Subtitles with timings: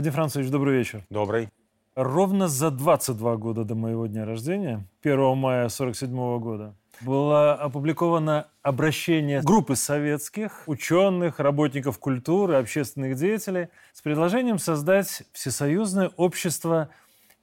[0.00, 1.04] Вадим Францович, добрый вечер.
[1.10, 1.50] Добрый.
[1.94, 9.42] Ровно за 22 года до моего дня рождения, 1 мая 1947 года, было опубликовано обращение
[9.42, 16.88] группы советских ученых, работников культуры, общественных деятелей с предложением создать всесоюзное общество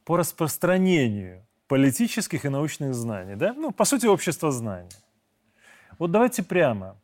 [0.04, 3.36] по распространению политических и научных знаний.
[3.36, 3.54] Да?
[3.54, 4.90] Ну, по сути, общество знаний.
[6.00, 6.96] Вот давайте прямо.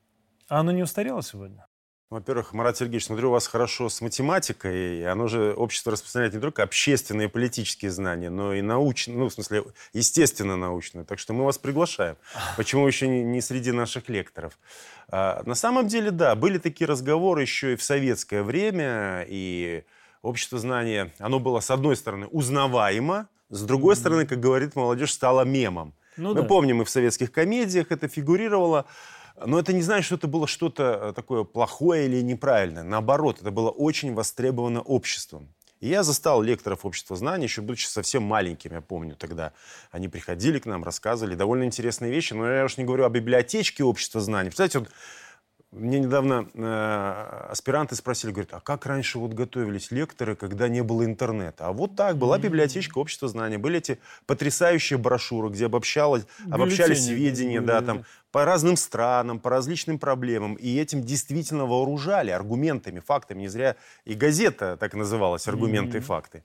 [0.49, 1.67] А оно не устарело сегодня?
[2.13, 6.39] Во-первых, Марат Сергеевич, смотрю, у вас хорошо с математикой, и оно же, общество распространяет не
[6.39, 9.63] только общественные и политические знания, но и научные, ну, в смысле,
[9.93, 11.05] естественно-научные.
[11.05, 12.15] Так что мы вас приглашаем.
[12.55, 14.59] Почему еще не, не среди наших лекторов?
[15.09, 19.83] А, на самом деле, да, были такие разговоры еще и в советское время, и
[20.21, 25.45] общество знания, оно было, с одной стороны, узнаваемо, с другой стороны, как говорит молодежь, стало
[25.45, 25.95] мемом.
[26.17, 26.47] Ну, Мы да.
[26.47, 28.85] помним, и в советских комедиях это фигурировало.
[29.45, 32.83] Но это не значит, что это было что-то э, такое плохое или неправильное.
[32.83, 35.49] Наоборот, это было очень востребовано обществом.
[35.79, 39.51] И я застал лекторов общества знаний, еще будучи совсем маленьким, я помню тогда.
[39.91, 42.33] Они приходили к нам, рассказывали довольно интересные вещи.
[42.33, 44.49] Но я уж не говорю о библиотечке общества знаний.
[44.49, 44.89] Представляете, вот
[45.75, 51.03] мне недавно э, аспиранты спросили, говорят, а как раньше вот готовились лекторы, когда не было
[51.03, 51.67] интернета?
[51.67, 57.61] А вот так, была библиотечка общества знания, были эти потрясающие брошюры, где обобщалось, обобщались сведения,
[57.61, 63.47] да, там, по разным странам, по различным проблемам, и этим действительно вооружали аргументами, фактами, не
[63.47, 66.43] зря и газета так называлась, аргументы и факты.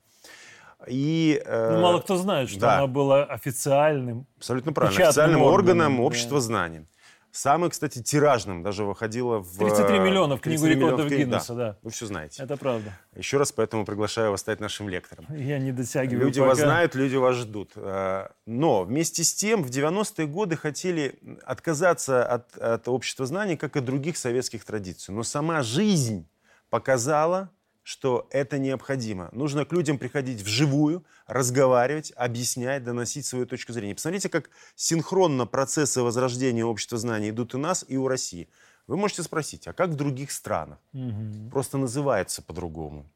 [0.86, 2.78] И, э, ну, мало кто знает, что да.
[2.78, 6.40] она была официальным, Абсолютно правильно, официальным органом, органом общества да.
[6.40, 6.86] знаний.
[7.30, 9.58] Самым, кстати, тиражным даже выходило в...
[9.58, 11.72] 33 миллиона в Книгу рекордов Гиннесса, да.
[11.72, 11.78] да.
[11.82, 12.42] Вы все знаете.
[12.42, 12.98] Это правда.
[13.14, 15.26] Еще раз поэтому приглашаю вас стать нашим лектором.
[15.30, 16.48] Я не дотягиваю Люди пока.
[16.48, 17.72] вас знают, люди вас ждут.
[17.76, 23.76] А, но вместе с тем в 90-е годы хотели отказаться от, от общества знаний, как
[23.76, 25.14] и других советских традиций.
[25.14, 26.28] Но сама жизнь
[26.70, 27.50] показала,
[27.88, 29.30] что это необходимо.
[29.32, 33.94] Нужно к людям приходить вживую, разговаривать, объяснять, доносить свою точку зрения.
[33.94, 38.50] Посмотрите, как синхронно процессы возрождения общества знаний идут у нас, и у России.
[38.88, 40.78] Вы можете спросить, а как в других странах?
[40.92, 41.48] Угу.
[41.50, 43.06] Просто называется по-другому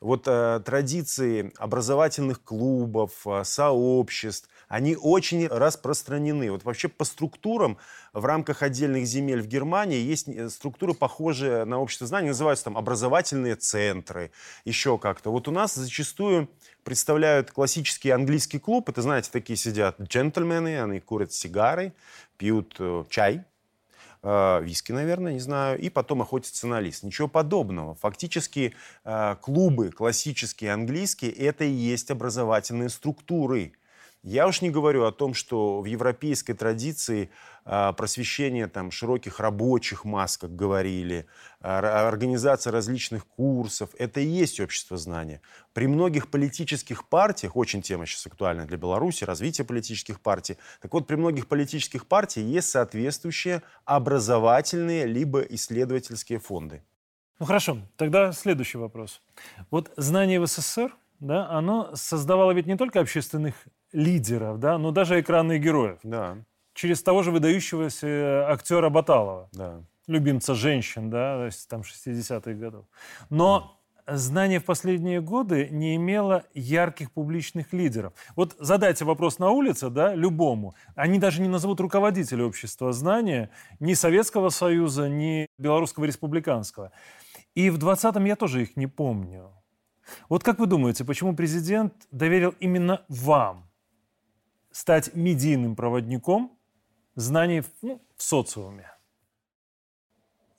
[0.00, 6.50] вот э, традиции образовательных клубов, э, сообществ, они очень распространены.
[6.50, 7.78] Вот вообще по структурам
[8.12, 12.76] в рамках отдельных земель в Германии есть э, структуры, похожие на общество знаний, называются там
[12.76, 14.32] образовательные центры,
[14.64, 15.30] еще как-то.
[15.30, 16.48] Вот у нас зачастую
[16.82, 18.88] представляют классический английский клуб.
[18.88, 21.92] Это, знаете, такие сидят джентльмены, они курят сигары,
[22.36, 23.44] пьют э, чай,
[24.24, 27.04] э, виски, наверное, не знаю, и потом охотятся на лис.
[27.04, 27.94] Ничего подобного.
[27.94, 28.74] Фактически
[29.40, 33.72] клубы классические английские– это и есть образовательные структуры.
[34.26, 37.30] Я уж не говорю о том, что в европейской традиции
[37.64, 41.26] э, просвещение там, широких рабочих масс, как говорили,
[41.60, 45.40] э, организация различных курсов, это и есть общество знания.
[45.74, 51.06] При многих политических партиях, очень тема сейчас актуальна для Беларуси, развитие политических партий, так вот,
[51.06, 56.82] при многих политических партиях есть соответствующие образовательные либо исследовательские фонды.
[57.38, 59.22] Ну хорошо, тогда следующий вопрос.
[59.70, 63.54] Вот знание в СССР, да, оно создавало ведь не только общественных
[63.96, 65.98] лидеров, да, но даже экранных героев.
[66.02, 66.36] Да.
[66.74, 69.48] Через того же выдающегося актера Баталова.
[69.52, 69.80] Да.
[70.06, 72.84] Любимца женщин, да, то есть там 60-х годов.
[73.30, 78.12] Но знание в последние годы не имело ярких публичных лидеров.
[78.36, 80.74] Вот задайте вопрос на улице, да, любому.
[80.94, 86.92] Они даже не назовут руководителя общества знания ни Советского Союза, ни Белорусского республиканского.
[87.54, 89.50] И в 20-м я тоже их не помню.
[90.28, 93.66] Вот как вы думаете, почему президент доверил именно вам
[94.76, 96.52] стать медийным проводником
[97.14, 98.92] знаний ну, в социуме?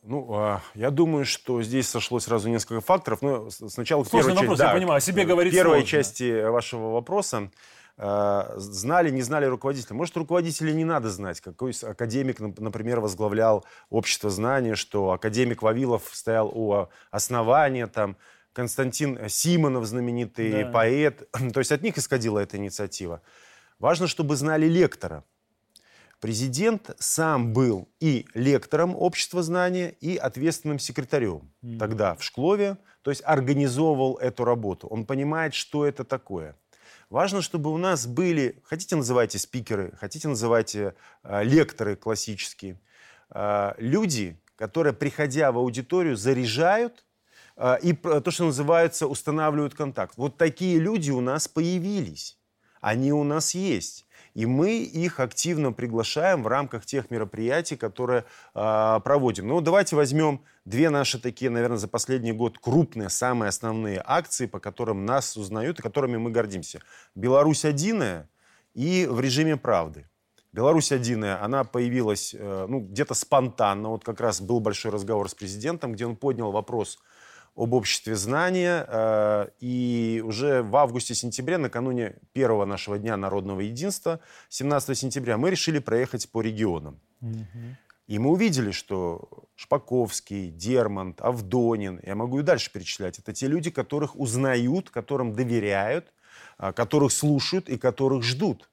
[0.01, 3.21] Ну, а, я думаю, что здесь сошло сразу несколько факторов.
[3.21, 5.87] Но сначала Сложный первой вопрос, части, да, я понимаю, о себе говорить первой сложно.
[5.87, 7.51] части вашего вопроса.
[7.97, 9.95] А, знали, не знали руководителя.
[9.95, 11.39] Может, руководителя не надо знать.
[11.39, 18.17] Какой академик, например, возглавлял общество знания, что академик Вавилов стоял у основания там,
[18.53, 20.71] Константин Симонов, знаменитый да.
[20.71, 21.29] поэт.
[21.53, 23.21] То есть от них исходила эта инициатива.
[23.79, 25.23] Важно, чтобы знали лектора.
[26.19, 31.77] Президент сам был и лектором общества знания, и ответственным секретарем mm.
[31.77, 34.87] тогда в Шклове, то есть организовывал эту работу.
[34.87, 36.55] Он понимает, что это такое.
[37.11, 42.81] Важно, чтобы у нас были, хотите называйте спикеры, хотите называйте э, лекторы классические,
[43.29, 47.05] э, люди, которые, приходя в аудиторию, заряжают
[47.55, 50.17] э, и то, что называется, устанавливают контакт.
[50.17, 52.36] Вот такие люди у нас появились.
[52.81, 54.05] Они у нас есть.
[54.37, 59.47] и мы их активно приглашаем в рамках тех мероприятий, которые э, проводим.
[59.47, 64.59] Ну, давайте возьмем две наши такие, наверное, за последний год крупные, самые основные акции, по
[64.59, 66.81] которым нас узнают и которыми мы гордимся.
[67.15, 68.29] «Беларусь одиная»
[68.75, 70.05] и «В режиме правды».
[70.53, 73.89] Беларусь одиная, она появилась э, ну, где-то спонтанно.
[73.89, 76.99] Вот как раз был большой разговор с президентом, где он поднял вопрос
[77.57, 78.85] об обществе знания.
[78.87, 84.19] Э, и уже в августе-сентябре, накануне первого нашего дня народного единства,
[84.49, 86.99] 17 сентября, мы решили проехать по регионам.
[88.05, 93.69] И мы увидели, что Шпаковский, Дермант, Авдонин, я могу и дальше перечислять, это те люди,
[93.69, 96.13] которых узнают, которым доверяют,
[96.59, 98.69] э, которых слушают и которых ждут.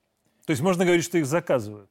[0.47, 1.91] То есть можно говорить, что их заказывают?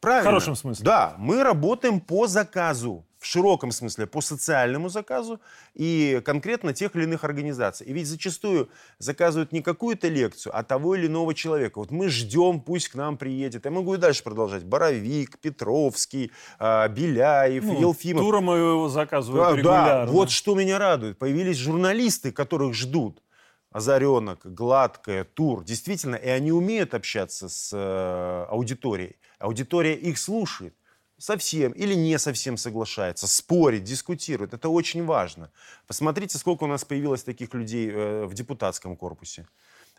[0.00, 0.24] Правильно.
[0.24, 0.84] В хорошем смысле.
[0.84, 5.40] Да, мы работаем по заказу, в широком смысле, по социальному заказу
[5.74, 7.86] и конкретно тех или иных организаций.
[7.86, 11.78] И ведь зачастую заказывают не какую-то лекцию, а того или иного человека.
[11.78, 13.64] Вот мы ждем, пусть к нам приедет.
[13.64, 14.64] Я могу и дальше продолжать.
[14.64, 18.24] Боровик, Петровский, а, Беляев, ну, Елфимов.
[18.24, 20.06] Тура моего заказывают да, регулярно.
[20.06, 21.16] Да, вот что меня радует.
[21.16, 23.22] Появились журналисты, которых ждут.
[23.70, 25.62] Озаренок, Гладкая, Тур.
[25.62, 29.16] Действительно, и они умеют общаться с э, аудиторией.
[29.38, 30.74] Аудитория их слушает
[31.22, 34.54] совсем или не совсем соглашается, спорит, дискутирует.
[34.54, 35.50] Это очень важно.
[35.86, 39.46] Посмотрите, сколько у нас появилось таких людей э, в депутатском корпусе.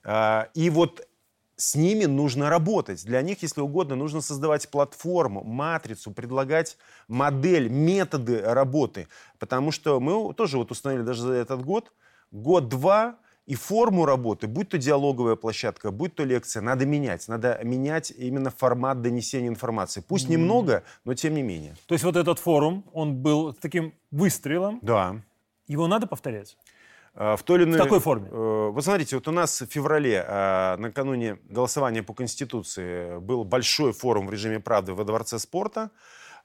[0.04, 1.08] Э, и вот
[1.56, 3.06] с ними нужно работать.
[3.06, 6.78] Для них, если угодно, нужно создавать платформу, матрицу, предлагать
[7.08, 9.08] модель, методы работы.
[9.40, 11.94] Потому что мы тоже вот установили даже за этот год,
[12.32, 17.28] год-два и форму работы, будь то диалоговая площадка, будь то лекция, надо менять.
[17.28, 20.02] Надо менять именно формат донесения информации.
[20.08, 20.32] Пусть mm-hmm.
[20.32, 21.76] немного, но тем не менее.
[21.88, 24.80] То есть вот этот форум, он был таким выстрелом.
[24.82, 25.18] Да.
[25.68, 26.58] Его надо повторять?
[27.16, 27.80] А, в той или иной...
[27.80, 28.30] В какой форме?
[28.32, 33.92] Э, вы смотрите, вот у нас в феврале, а, накануне голосования по Конституции, был большой
[33.92, 35.92] форум в режиме правды во Дворце спорта.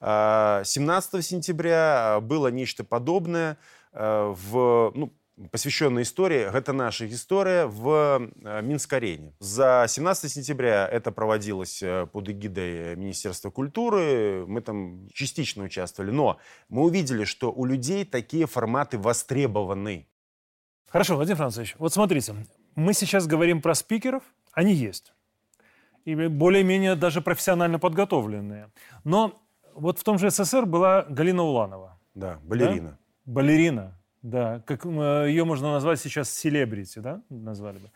[0.01, 3.59] 17 а, сентября было нечто подобное
[3.93, 5.13] в, ну,
[5.51, 6.41] посвященная истории.
[6.41, 9.35] Это наша история в э, Минск-арене.
[9.39, 14.45] За 17 сентября это проводилось э, под эгидой Министерства культуры.
[14.47, 16.11] Мы там частично участвовали.
[16.11, 16.39] Но
[16.69, 20.07] мы увидели, что у людей такие форматы востребованы.
[20.89, 22.35] Хорошо, Владимир Францович, вот смотрите.
[22.75, 24.23] Мы сейчас говорим про спикеров.
[24.53, 25.13] Они есть.
[26.05, 28.71] И более-менее даже профессионально подготовленные.
[29.05, 29.39] Но
[29.75, 31.99] вот в том же СССР была Галина Уланова.
[32.15, 32.91] Да, балерина.
[32.91, 32.99] Да?
[33.27, 33.98] Балерина.
[34.23, 37.91] Да, как ее можно назвать сейчас селебрити, да, назвали бы.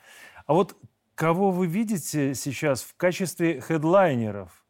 [0.47, 0.77] А вот
[1.15, 4.65] кого вы видите сейчас в качестве хедлайнеров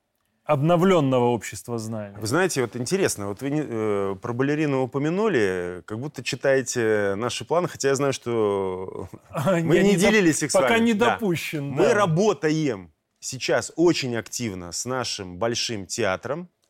[0.44, 2.16] обновленного общества знаний?
[2.18, 7.68] Вы знаете, вот интересно, вот вы э, про балерину упомянули, как будто читаете наши планы,
[7.68, 10.80] хотя я знаю, что а, мы не, не делились их пока с вами.
[10.80, 11.76] Пока не допущен.
[11.76, 11.82] Да.
[11.82, 16.61] Мы работаем сейчас очень активно с нашим большим театром, Э,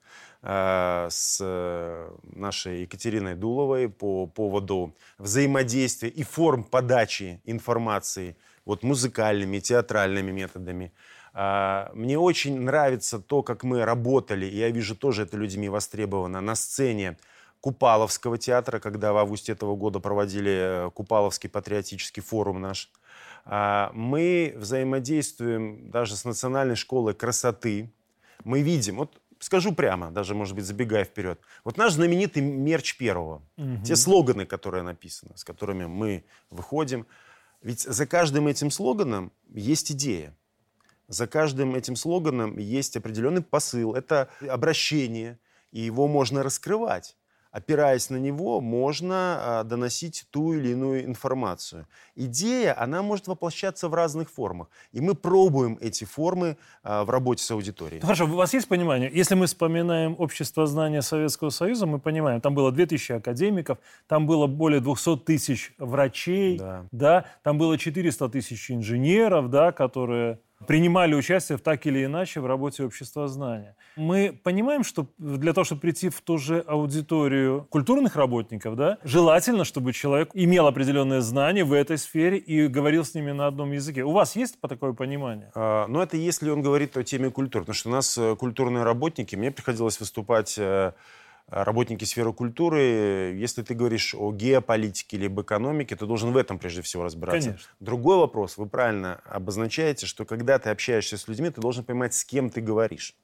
[0.43, 10.33] с э, нашей Екатериной Дуловой по поводу взаимодействия и форм подачи информации вот музыкальными, театральными
[10.33, 10.93] методами.
[11.33, 16.41] Э, мне очень нравится то, как мы работали, и я вижу тоже это людьми востребовано,
[16.41, 17.17] на сцене
[17.61, 22.91] Купаловского театра, когда в августе этого года проводили Купаловский патриотический форум наш.
[23.44, 27.93] Мы взаимодействуем даже с Национальной школой красоты.
[28.43, 31.41] Мы видим, вот скажу прямо, даже, может быть, забегая вперед.
[31.65, 33.43] Вот наш знаменитый мерч первого.
[33.56, 33.84] Угу.
[33.84, 37.06] Те слоганы, которые написаны, с которыми мы выходим.
[37.61, 40.37] Ведь за каждым этим слоганом есть идея.
[41.08, 43.94] За каждым этим слоганом есть определенный посыл.
[43.94, 45.39] Это обращение,
[45.70, 47.17] и его можно раскрывать
[47.53, 51.87] опираясь на него, можно а, доносить ту или иную информацию.
[52.17, 54.69] Идея, она может воплощаться в разных формах.
[54.91, 58.01] И мы пробуем эти формы а, в работе с аудиторией.
[58.01, 59.11] Хорошо, у вас есть понимание?
[59.13, 64.47] Если мы вспоминаем общество знания Советского Союза, мы понимаем, там было 2000 академиков, там было
[64.47, 66.87] более 200 тысяч врачей, да.
[66.91, 72.46] Да, там было 400 тысяч инженеров, да, которые принимали участие в так или иначе в
[72.46, 73.76] работе общества знания.
[73.96, 79.64] Мы понимаем, что для того, чтобы прийти в ту же аудиторию культурных работников, да, желательно,
[79.64, 84.04] чтобы человек имел определенные знания в этой сфере и говорил с ними на одном языке.
[84.04, 85.50] У вас есть по такое понимание?
[85.54, 87.64] А, ну, это если он говорит о теме культуры.
[87.64, 90.92] Потому что у нас э, культурные работники, мне приходилось выступать э,
[91.53, 96.59] работники сферы культуры, если ты говоришь о геополитике или об экономике, ты должен в этом
[96.59, 97.51] прежде всего разбираться.
[97.51, 97.69] Конечно.
[97.81, 102.25] Другой вопрос, вы правильно обозначаете, что когда ты общаешься с людьми, ты должен понимать, с
[102.25, 103.15] кем ты говоришь.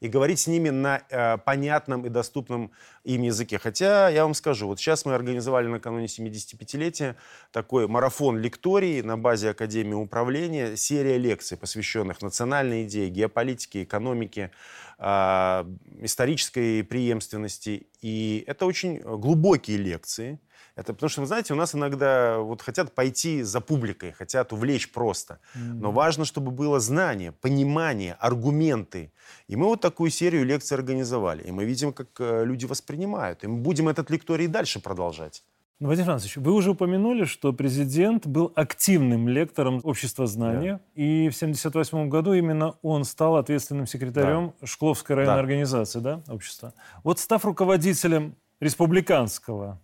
[0.00, 2.70] И говорить с ними на э, понятном и доступном
[3.04, 3.58] им языке.
[3.58, 7.16] Хотя я вам скажу, вот сейчас мы организовали накануне 75-летия
[7.52, 14.50] такой марафон лекторий на базе Академии управления, серия лекций, посвященных национальной идее, геополитике, экономике,
[14.98, 15.64] э,
[16.00, 17.86] исторической преемственности.
[18.02, 20.38] И это очень глубокие лекции,
[20.74, 24.92] это потому что, вы знаете, у нас иногда вот хотят пойти за публикой, хотят увлечь
[24.92, 25.38] просто.
[25.54, 29.10] Но важно, чтобы было знание, понимание, аргументы.
[29.48, 31.42] И мы вот такую серию лекций организовали.
[31.42, 33.44] И мы видим, как э, люди воспринимают.
[33.44, 35.42] И мы будем этот лекторий дальше продолжать.
[35.78, 41.02] Ну, Владимир Францович, вы уже упомянули, что президент был активным лектором общества знания, да.
[41.02, 44.66] и в 1978 году именно он стал ответственным секретарем да.
[44.66, 45.40] Шкловской районной да.
[45.40, 46.72] организации да, общества.
[47.04, 49.78] Вот став руководителем республиканского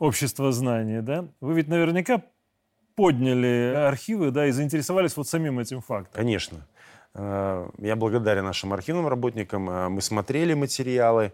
[0.00, 1.28] общество знания, да?
[1.40, 2.22] Вы ведь наверняка
[2.96, 6.12] подняли архивы, да, и заинтересовались вот самим этим фактом.
[6.12, 6.66] Конечно.
[7.14, 9.70] Э, я благодарен нашим архивным работникам.
[9.70, 11.32] Э, мы смотрели материалы.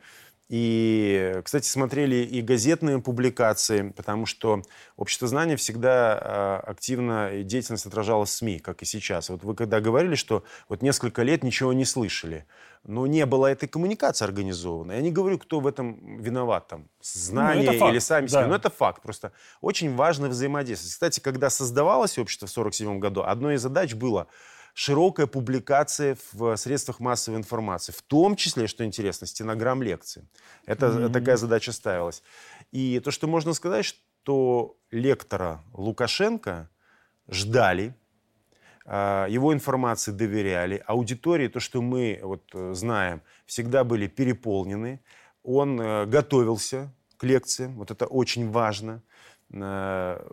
[0.49, 4.62] И, кстати, смотрели и газетные публикации, потому что
[4.96, 9.28] общество знания всегда э, активно деятельность отражалась в СМИ, как и сейчас.
[9.28, 12.46] Вот вы когда говорили, что вот несколько лет ничего не слышали,
[12.87, 14.97] но не было этой коммуникации организованной.
[14.97, 18.47] Я не говорю, кто в этом виноват, там, знания ну, или сами себе, да.
[18.47, 19.02] но это факт.
[19.02, 20.93] Просто очень важно взаимодействовать.
[20.93, 24.28] Кстати, когда создавалось общество в 1947 году, одной из задач было
[24.73, 30.28] широкая публикация в средствах массовой информации, в том числе, что интересно, стенограмм лекции.
[30.64, 31.12] Это mm-hmm.
[31.12, 32.23] такая задача ставилась.
[32.71, 36.69] И то, что можно сказать, что лектора Лукашенко
[37.28, 37.95] ждали,
[38.88, 45.00] его информации доверяли, аудитории, то, что мы вот э, знаем, всегда были переполнены.
[45.43, 49.02] Он э, готовился к лекциям, вот это очень важно.
[49.52, 50.25] Э,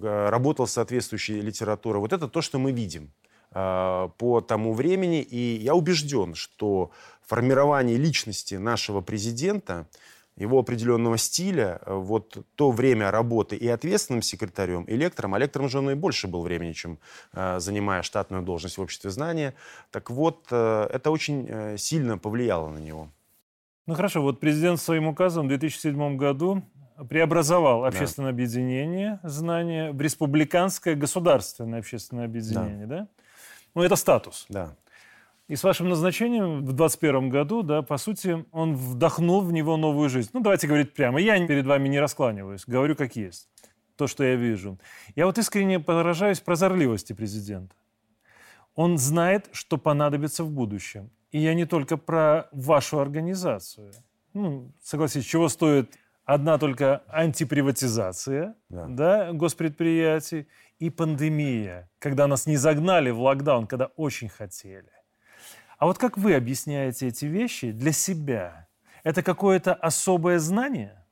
[0.00, 2.00] работал с соответствующей литературой.
[2.00, 3.10] Вот это то, что мы видим.
[3.52, 5.22] Э, по тому времени.
[5.22, 6.90] И я убежден, что
[7.22, 9.88] формирование личности нашего президента,
[10.36, 15.68] его определенного стиля, э, вот то время работы и ответственным секретарем, и лектором, а лектором
[15.68, 16.98] же он и больше был времени, чем
[17.32, 19.54] э, занимая штатную должность в обществе знания.
[19.90, 23.08] Так вот, это очень сильно повлияло на него.
[23.86, 26.62] Ну хорошо, вот президент своим указом в 2007 году
[27.08, 28.34] преобразовал общественное да.
[28.34, 32.98] объединение знания в республиканское государственное общественное объединение, да?
[33.00, 33.08] да?
[33.74, 34.46] Ну, это статус.
[34.48, 34.74] Да.
[35.48, 40.08] И с вашим назначением в 2021 году, да, по сути, он вдохнул в него новую
[40.08, 40.30] жизнь.
[40.32, 41.20] Ну, давайте говорить прямо.
[41.20, 43.48] Я перед вами не раскланиваюсь, говорю как есть.
[43.96, 44.78] То, что я вижу.
[45.14, 47.74] Я вот искренне поражаюсь прозорливости президента.
[48.74, 51.10] Он знает, что понадобится в будущем.
[51.30, 53.92] И я не только про вашу организацию.
[54.34, 58.86] Ну, согласитесь, чего стоит одна только антиприватизация да.
[58.88, 60.48] Да, госпредприятий
[60.78, 64.95] и пандемия, когда нас не загнали в локдаун, когда очень хотели.
[65.78, 68.68] А вот как вы объясняете эти вещи для себя?
[69.04, 71.04] Это какое-то особое знание?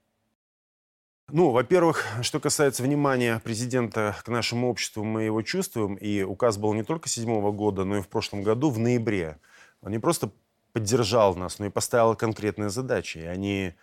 [1.28, 5.94] Ну, во-первых, что касается внимания президента к нашему обществу, мы его чувствуем.
[5.94, 9.38] И указ был не только седьмого года, но и в прошлом году, в ноябре.
[9.80, 10.30] Он не просто
[10.72, 13.18] поддержал нас, но и поставил конкретные задачи.
[13.18, 13.74] И они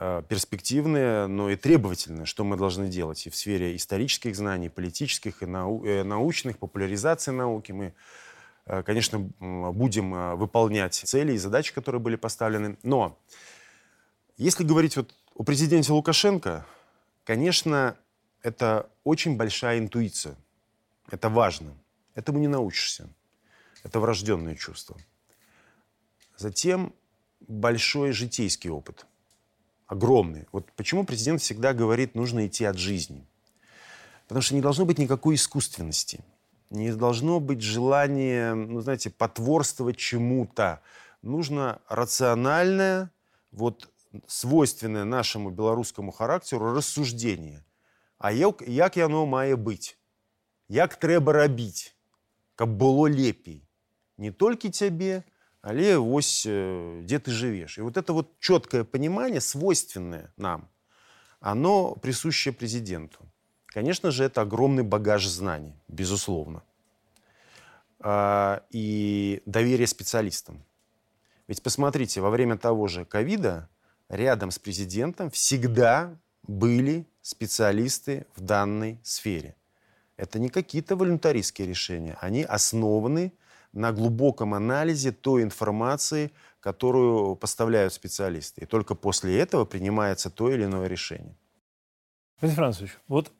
[0.00, 5.42] Э, перспективные, но и требовательные, что мы должны делать и в сфере исторических знаний, политических
[5.42, 7.72] и нау э, научных, популяризации науки.
[7.72, 7.92] Мы,
[8.64, 12.76] конечно, будем выполнять цели и задачи, которые были поставлены.
[12.82, 13.18] Но
[14.36, 16.66] если говорить вот о президенте Лукашенко,
[17.24, 17.96] конечно,
[18.42, 20.36] это очень большая интуиция.
[21.10, 21.74] Это важно.
[22.14, 23.08] Этому не научишься.
[23.82, 24.96] Это врожденное чувство.
[26.36, 26.94] Затем
[27.40, 29.06] большой житейский опыт–
[29.86, 30.46] огромный.
[30.52, 33.26] Вот почему президент всегда говорит, нужно идти от жизни.
[34.28, 36.24] Потому что не должно быть никакой искусственности.
[36.72, 40.80] Не должно быть желания, ну, знаете, потворствовать чему-то.
[41.20, 43.10] Нужно рациональное,
[43.50, 43.90] вот
[44.26, 47.62] свойственное нашему белорусскому характеру рассуждение.
[48.16, 49.98] А як, як яно мае быть?
[50.68, 51.94] Як трэба рабіць,
[52.54, 53.68] каб было лепей?
[54.16, 55.24] Не только тебе,
[55.60, 57.76] але вось где ты живешь.
[57.76, 60.70] И вот это вот четкое понимание, свойственное нам,
[61.40, 63.31] оно присуще президенту.
[63.72, 66.62] Конечно же, это огромный багаж знаний, безусловно.
[68.00, 70.62] А, и доверие специалистам.
[71.48, 73.68] Ведь посмотрите, во время того же ковида
[74.08, 79.56] рядом с президентом всегда были специалисты в данной сфере.
[80.16, 83.32] Это не какие-то волюнтаристские решения, они основаны
[83.72, 88.62] на глубоком анализе той информации, которую поставляют специалисты.
[88.62, 91.34] И только после этого принимается то или иное решение.
[92.40, 93.32] Владимир Францович, вот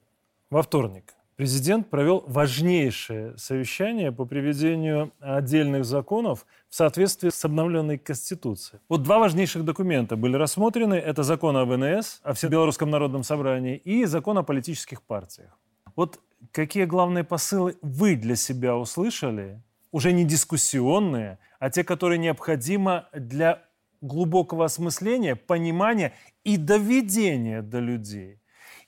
[0.53, 8.83] во вторник президент провел важнейшее совещание по приведению отдельных законов в соответствии с обновленной Конституцией.
[8.91, 10.93] Вот два важнейших документа были рассмотрены.
[10.93, 15.59] Это закон о ВНС, о Всебелорусском народном собрании, и закон о политических партиях.
[15.97, 23.07] Вот какие главные посылы вы для себя услышали, уже не дискуссионные, а те, которые необходимы
[23.15, 23.63] для
[24.03, 26.13] глубокого осмысления, понимания
[26.45, 28.42] и доведения до людей?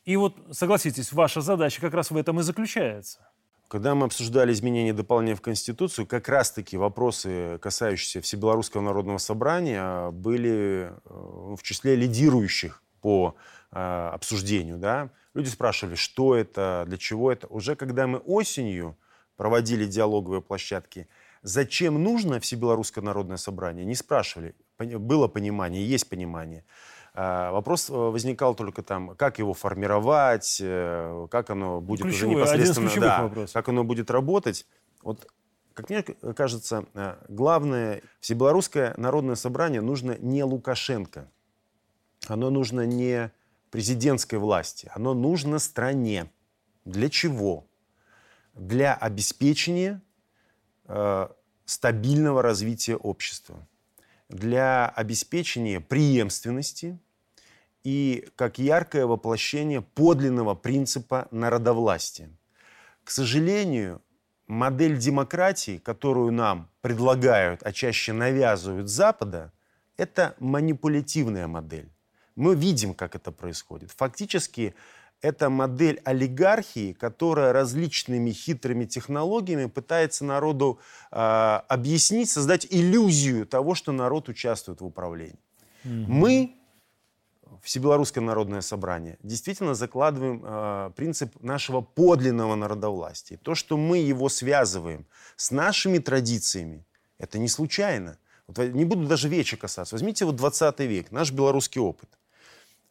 [0.05, 3.27] И вот, согласитесь, ваша задача как раз в этом и заключается.
[3.69, 10.11] Когда мы обсуждали изменения и дополнения в Конституцию, как раз-таки вопросы, касающиеся Всебелорусского народного собрания,
[10.11, 13.35] были э, в числе лидирующих по
[13.73, 14.77] э, обсуждению.
[14.77, 15.11] Да?
[15.33, 17.47] Люди спрашивали, что это, для чего это.
[17.47, 18.97] Уже когда мы осенью
[19.37, 21.09] проводили диалоговые площадки,
[21.43, 24.55] зачем нужно Всебелорусское народное собрание, не спрашивали.
[24.79, 26.65] Было понимание, есть понимание.
[27.17, 32.57] А, вопрос э, возникал только там, как его формировать, э, как оно будет Ключевой, уже
[32.57, 34.67] непосредственно, да, как оно будет работать.
[35.01, 35.31] Вот,
[35.75, 41.31] как мне кажется, э, главное, Всебелорусское народное собрание нужно не Лукашенко,
[42.27, 43.31] оно нужно не
[43.71, 46.29] президентской власти, оно нужно стране.
[46.85, 47.65] Для чего?
[48.55, 50.03] Для обеспечения
[50.87, 51.29] э,
[51.65, 53.69] стабильного развития общества,
[54.29, 56.99] для обеспечения преемственности
[57.83, 62.31] и как яркое воплощение подлинного принципа народовластия.
[63.05, 64.01] К сожалению,
[64.47, 69.53] модель демократии, которую нам предлагают, а чаще навязывают Запада,
[69.97, 71.91] это манипулятивная модель.
[72.37, 73.93] Мы видим, как это происходит.
[73.93, 74.75] Фактически
[75.25, 80.79] это модель олигархии, которая различными хитрыми технологиями пытается народу
[81.11, 85.39] э, объяснить, создать иллюзию того, что народ участвует в управлении.
[85.85, 86.05] Mm-hmm.
[86.09, 86.57] Мы
[87.63, 93.39] Всебелорусское народное собрание, действительно закладываем э, принцип нашего подлинного народовластия.
[93.39, 96.85] То, что мы его связываем с нашими традициями,
[97.17, 98.19] это не случайно.
[98.47, 99.95] Вот, не буду даже веча касаться.
[99.95, 102.11] Возьмите вот 20 век, наш белорусский опыт.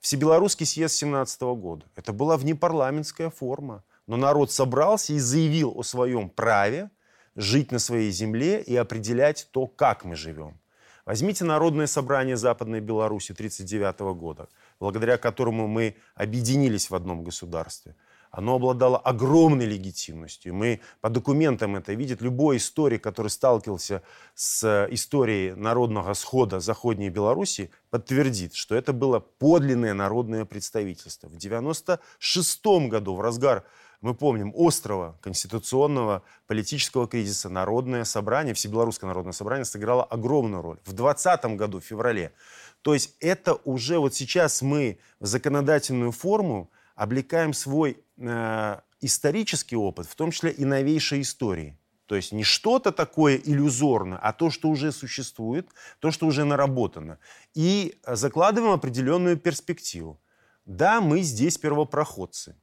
[0.04, 1.86] Всебелорусский съезд 17 года.
[1.96, 3.86] Это была внепарламентская форма.
[4.06, 6.90] Но народ собрался и заявил о своем праве
[7.38, 10.60] жить на своей земле и определять то, как мы живем.
[11.06, 17.96] Возьмите Народное собрание Западной Беларуси 1939 года, благодаря которому мы объединились в одном государстве.
[18.34, 20.56] Оно обладало огромной легитимностью.
[20.56, 22.18] Мы по документам это видим.
[22.20, 24.02] Любой историк, который сталкивался
[24.34, 31.28] с историей народного схода Заходней Беларуси, подтвердит, что это было подлинное народное представительство.
[31.28, 33.66] В 1996 году, в разгар
[34.02, 40.80] мы помним, острого конституционного политического кризиса Народное собрание, Всебелорусское народное собрание сыграло огромную роль.
[40.86, 42.34] В 2020 году, в феврале.
[42.82, 50.08] То есть это уже вот сейчас мы в законодательную форму облекаем свой э, исторический опыт,
[50.08, 51.78] в том числе и новейшей истории.
[52.06, 57.18] То есть не что-то такое иллюзорное, а то, что уже существует, то, что уже наработано.
[57.54, 60.20] И закладываем определенную перспективу.
[60.66, 62.56] Да, мы здесь первопроходцы.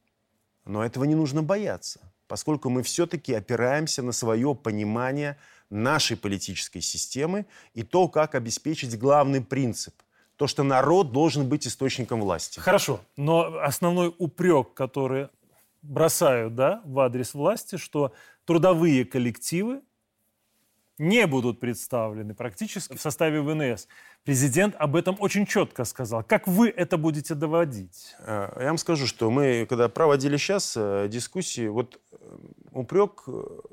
[0.65, 5.37] Но этого не нужно бояться, поскольку мы все-таки опираемся на свое понимание
[5.69, 9.95] нашей политической системы и то, как обеспечить главный принцип–
[10.41, 12.59] то, что народ должен быть источником власти.
[12.59, 15.27] Хорошо, но основной упрек, который
[15.81, 18.13] бросают да, в адрес власти, что
[18.45, 19.81] трудовые коллективы
[21.01, 23.87] не будут представлены практически в составе ВНС.
[24.23, 26.23] Президент об этом очень четко сказал.
[26.23, 28.15] Как вы это будете доводить?
[28.19, 32.37] Э, я вам скажу, что мы, когда проводили сейчас э, дискуссии, вот э,
[32.71, 33.23] упрек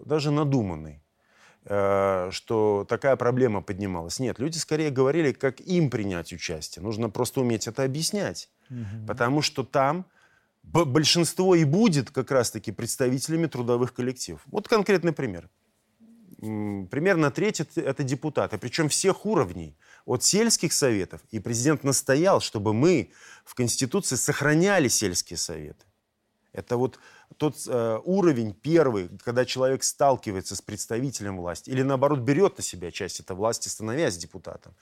[0.04, 1.02] даже надуманный
[1.64, 4.20] что такая проблема поднималась.
[4.20, 6.82] Нет, люди скорее говорили, как им принять участие.
[6.82, 8.48] Нужно просто уметь это объяснять.
[8.70, 9.06] Угу.
[9.06, 10.06] Потому что там
[10.72, 14.42] большинство и будет как раз-таки представителями трудовых коллективов.
[14.46, 15.48] Вот конкретный пример
[16.38, 21.20] примерно треть это депутаты, причем всех уровней, от сельских советов.
[21.30, 23.10] И президент настоял, чтобы мы
[23.44, 25.84] в Конституции сохраняли сельские советы.
[26.52, 26.98] Это вот
[27.38, 32.90] тот э, уровень первый, когда человек сталкивается с представителем власти, или наоборот берет на себя
[32.90, 34.74] часть этой власти, становясь депутатом.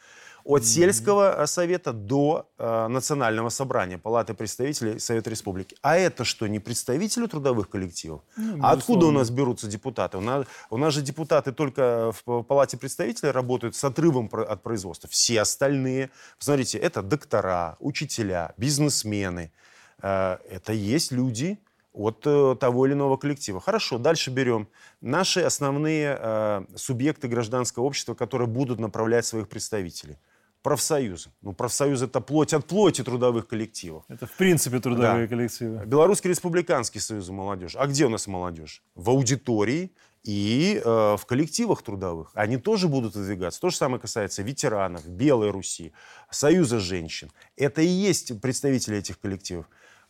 [0.43, 5.77] От сельского э, совета до э, национального собрания, палаты представителей Совета Республики.
[5.83, 8.23] А это что, не представители трудовых коллективов?
[8.37, 10.17] Ну, а откуда у нас берутся депутаты?
[10.17, 15.11] У нас, у нас же депутаты только в палате представителей работают с отрывом от производства.
[15.11, 19.53] Все остальные, посмотрите, это доктора, учителя, бизнесмены.
[20.01, 21.59] Э, это есть люди,
[21.97, 23.61] от э, того или иного коллектива.
[23.61, 24.69] Хорошо, дальше берем
[25.01, 30.19] наши основные э, субъекты гражданского общества, которые будут направлять своих представителей
[30.63, 31.31] профсоюзы.
[31.43, 34.05] Ну, профсоюз это плоть от плоти трудовых коллективов.
[34.09, 35.37] Это в принципе трудовые да.
[35.37, 35.87] коллективы.
[35.87, 37.79] Белорусский республиканский союз молодежи.
[37.79, 38.83] А где у нас молодежь?
[38.97, 39.93] В аудитории
[40.25, 42.33] и э, в коллективах трудовых.
[42.35, 43.61] Они тоже будут выдвигаться.
[43.61, 45.93] То же самое касается ветеранов, Белой Руси,
[46.31, 47.31] Союза женщин.
[47.57, 49.67] Это и есть представители этих коллективов.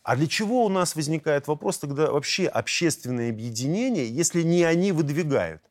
[0.07, 5.61] А для чего у нас возникает вопрос тогда вообще общественное объединение, если не они выдвигают?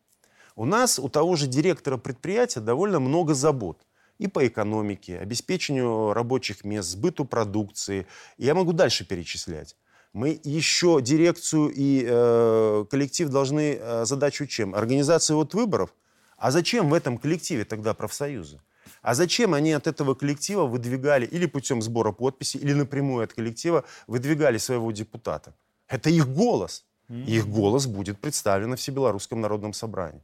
[0.57, 3.79] У нас, у того же директора предприятия довольно много забот
[4.18, 8.07] и по экономике, обеспечению рабочих мест, сбыту продукции.
[8.37, 9.75] Я могу дальше перечислять.
[10.12, 14.75] Мы еще дирекцию и э, коллектив должны э, задачу чем?
[14.75, 15.94] Организацию вот выборов.
[16.37, 18.61] А зачем в этом коллективе тогда профсоюзы?
[19.07, 23.85] А зачем они от этого коллектива выдвигали или путем сбора подписей, или напрямую от коллектива
[24.09, 25.55] выдвигали своего депутата?
[25.87, 26.85] Это их голос.
[27.09, 30.23] Их голос будет представлен в Всебелорусском народном собрании.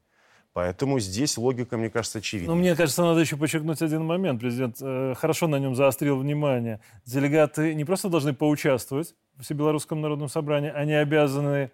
[0.53, 2.55] Поэтому здесь логика, мне кажется, очевидна.
[2.55, 4.41] Но мне кажется, надо еще подчеркнуть один момент.
[4.41, 6.81] Президент э, хорошо на нем заострил внимание.
[7.07, 11.71] Делегаты не просто должны поучаствовать в Всебелорусском народном собрании, они обязаны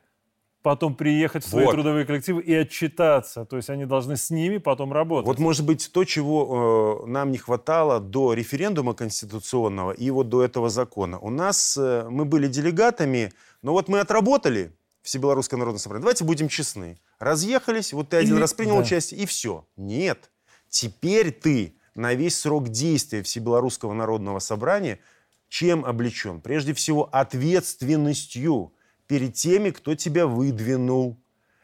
[0.62, 1.72] потом приехать в свои вот.
[1.72, 3.44] трудовые коллективы и отчитаться.
[3.44, 5.26] То есть они должны с ними потом работать.
[5.26, 10.42] Вот может быть то, чего э, нам не хватало до референдума конституционного и вот до
[10.42, 11.18] этого закона.
[11.18, 16.02] У нас э, мы были делегатами, но вот мы отработали Всебелорусское народное собрание.
[16.02, 16.98] Давайте будем честны.
[17.18, 18.40] Разъехались, вот ты один Или...
[18.40, 18.82] раз принял да.
[18.82, 19.64] участие, и все.
[19.76, 20.30] Нет.
[20.68, 24.98] Теперь ты на весь срок действия Всебелорусского народного собрания
[25.48, 26.40] чем облечен?
[26.40, 28.72] Прежде всего, ответственностью
[29.08, 31.16] перед теми, кто тебя выдвинул.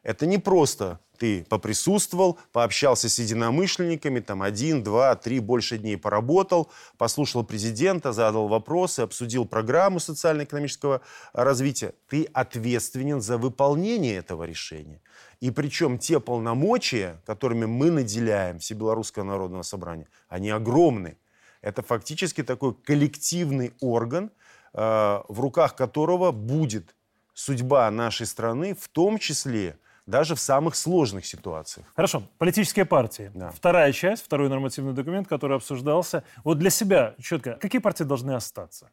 [0.02, 6.70] Это не просто ты поприсутствовал, пообщался с единомышленниками, там один, два, три, больше дней поработал,
[6.98, 11.02] послушал президента, задал вопросы, обсудил программу социально-экономического
[11.33, 11.94] развития.
[12.09, 15.00] Ты ответственен за выполнение этого решения.
[15.40, 21.16] И причем те полномочия, которыми мы наделяем Всебелорусского народного собрания, они огромны.
[21.61, 24.30] Это фактически такой коллективный орган,
[24.72, 26.94] э, в руках которого будет
[27.34, 31.86] судьба нашей страны, в том числе даже в самых сложных ситуациях.
[31.96, 32.22] Хорошо.
[32.38, 33.30] Политические партии.
[33.34, 33.50] Да.
[33.50, 36.24] Вторая часть, второй нормативный документ, который обсуждался.
[36.44, 38.90] Вот для себя четко, какие партии должны остаться?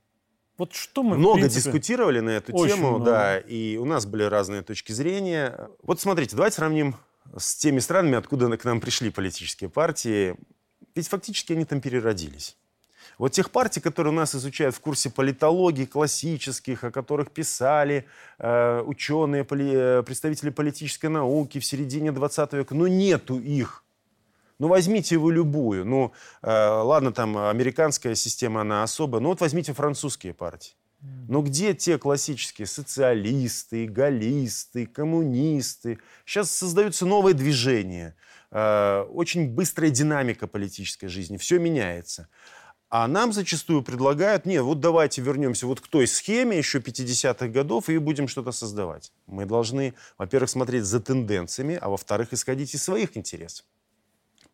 [0.57, 3.05] Вот что мы много принципе, дискутировали на эту тему, много.
[3.05, 5.69] да, и у нас были разные точки зрения.
[5.81, 6.95] Вот смотрите, давайте сравним
[7.35, 10.35] с теми странами, откуда к нам пришли политические партии.
[10.93, 12.57] Ведь фактически они там переродились.
[13.17, 18.05] Вот тех партий, которые у нас изучают в курсе политологии классических, о которых писали
[18.39, 23.83] э, ученые, поли, э, представители политической науки в середине 20 века, ну нету их.
[24.59, 25.85] Ну, возьмите вы любую.
[25.85, 26.11] Ну,
[26.43, 29.19] э, ладно, там американская система, она особая.
[29.19, 30.73] Но вот возьмите французские партии.
[31.27, 35.97] Но где те классические социалисты, галлисты, коммунисты?
[36.25, 38.15] Сейчас создаются новые движения.
[38.51, 41.37] Э, очень быстрая динамика политической жизни.
[41.37, 42.27] Все меняется.
[42.91, 47.87] А нам зачастую предлагают, нет, вот давайте вернемся вот к той схеме еще 50-х годов
[47.87, 49.13] и будем что-то создавать.
[49.27, 53.65] Мы должны, во-первых, смотреть за тенденциями, а во-вторых, исходить из своих интересов.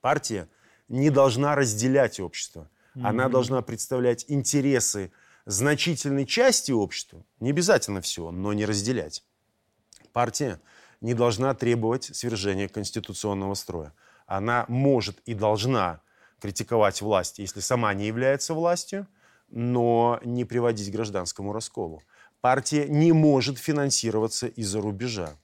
[0.02, 0.48] Партия
[0.88, 2.70] не должна разделять общество.
[2.96, 3.08] Mm-hmm.
[3.08, 5.12] Она должна представлять интересы
[5.48, 9.24] значительной части общества, не обязательно все, но не разделять.
[10.14, 10.62] Партия
[11.02, 13.94] не должна требовать свержения конституционного строя.
[14.28, 16.02] Она может и должна
[16.42, 19.08] критиковать власть, если сама не является властью,
[19.50, 22.02] но не приводить к гражданскому расколу.
[22.42, 25.36] Партия не может финансироваться из-за рубежа.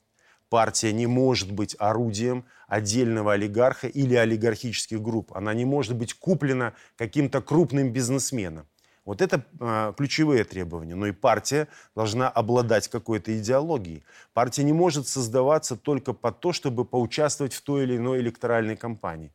[0.49, 5.34] Партия не может быть орудием отдельного олигарха или олигархических групп.
[5.34, 8.67] Она не может быть куплена каким-то крупным бизнесменом.
[9.06, 10.95] Вот это э, ключевые требования.
[10.95, 14.03] Но и партия должна обладать какой-то идеологией.
[14.34, 19.34] Партия не может создаваться только под то, чтобы поучаствовать в той или иной электоральной кампании.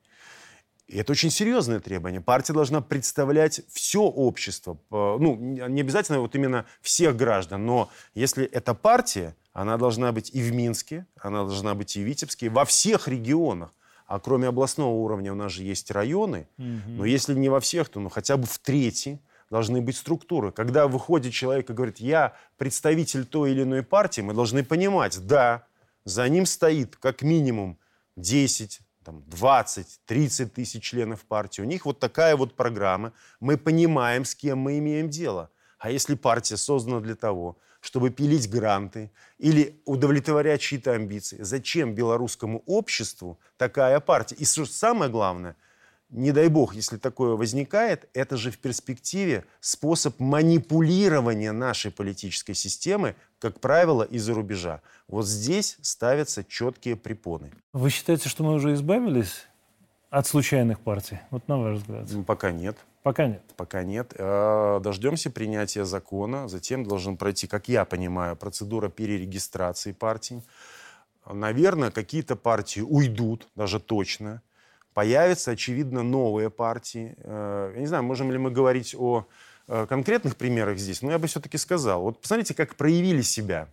[0.89, 2.23] И это очень серьезное требование.
[2.23, 4.79] Партия должна представлять все общество.
[4.91, 10.41] Ну, не обязательно вот именно всех граждан, но если это партия, она должна быть и
[10.41, 13.75] в Минске, она должна быть и в Витебске, во всех регионах.
[14.07, 16.49] А кроме областного уровня у нас же есть районы.
[16.57, 16.67] Угу.
[16.97, 19.21] Но если не во всех, то ну, хотя бы в трети
[19.51, 20.53] должны быть структуры.
[20.53, 25.67] Когда выходит человек и говорит, я представитель той или иной партии, мы должны понимать, да,
[26.05, 27.79] за ним стоит как минимум
[28.17, 31.63] 10, там, 20-30 тысяч членов партии.
[31.63, 33.13] У них вот такая вот программа.
[33.41, 35.51] Мы понимаем, с кем мы имеем дело.
[35.79, 42.63] А если партия создана для того, чтобы пилить гранты или удовлетворять чьи-то амбиции, зачем белорусскому
[42.67, 44.35] обществу такая партия?
[44.35, 45.57] И самое главное–
[46.11, 53.15] не дай бог, если такое возникает, это же в перспективе способ манипулирования нашей политической системы,
[53.39, 54.81] как правило, из-за рубежа.
[55.07, 57.53] Вот здесь ставятся четкие препоны.
[57.73, 59.47] Вы считаете, что мы уже избавились
[60.11, 61.19] от случайных партий?
[61.31, 62.09] Вот на ваш взгляд.
[62.27, 62.77] Пока нет.
[63.03, 63.43] Пока нет.
[63.57, 64.13] Пока нет.
[64.17, 66.49] Э, дождемся принятия закона.
[66.49, 70.43] Затем должен пройти, как я понимаю, процедура перерегистрации партий.
[71.25, 74.43] Наверное, какие-то партии уйдут, даже точно.
[74.95, 77.15] Появятся, очевидно, новые партии.
[77.19, 79.27] Э, я не знаю, можем ли мы говорить о
[79.69, 82.03] конкретных примерах здесь, но я бы все-таки сказал.
[82.03, 83.69] Вот посмотрите, как проявили себя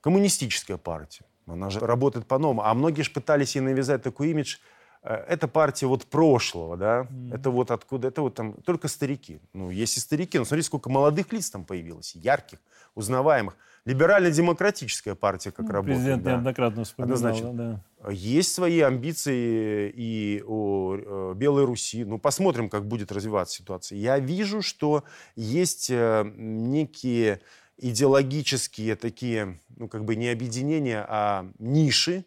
[0.00, 1.24] коммунистическая партия.
[1.46, 2.62] Она же работает по-новому.
[2.64, 7.34] А многие же пытались ей навязать такой имидж– Э, это партия вот прошлого, да, mm-hmm.
[7.34, 9.40] это вот откуда, это вот там только старики.
[9.52, 12.58] Ну, есть и старики, но смотрите, сколько молодых лиц там появилось, ярких,
[12.94, 13.56] узнаваемых.
[13.86, 15.98] Либерально-демократическая партия как ну, работает.
[15.98, 16.32] Президент да.
[16.32, 17.82] неоднократно вспоминал, Однозначно.
[18.02, 18.10] да.
[18.10, 22.04] Есть свои амбиции и у э, Белой Руси.
[22.04, 23.96] Ну, посмотрим, как будет развиваться ситуация.
[23.96, 27.40] Я вижу, что есть э, некие
[27.78, 32.24] идеологические такие, ну, как бы не объединения, а ниши,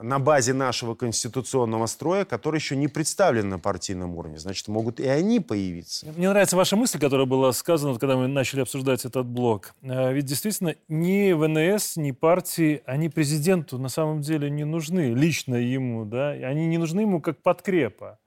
[0.00, 4.38] на базе нашего конституционного строя, который еще не представлен на партийном уровне.
[4.38, 6.06] Значит, могут и они появиться.
[6.16, 9.74] Мне нравится ваша мысль, которая была сказана, когда мы начали обсуждать этот блок.
[9.82, 15.54] А ведь действительно ни ВНС, ни партии, они президенту на самом деле не нужны, лично
[15.54, 16.04] ему.
[16.04, 16.30] Да?
[16.30, 18.18] Они не нужны ему как подкрепа.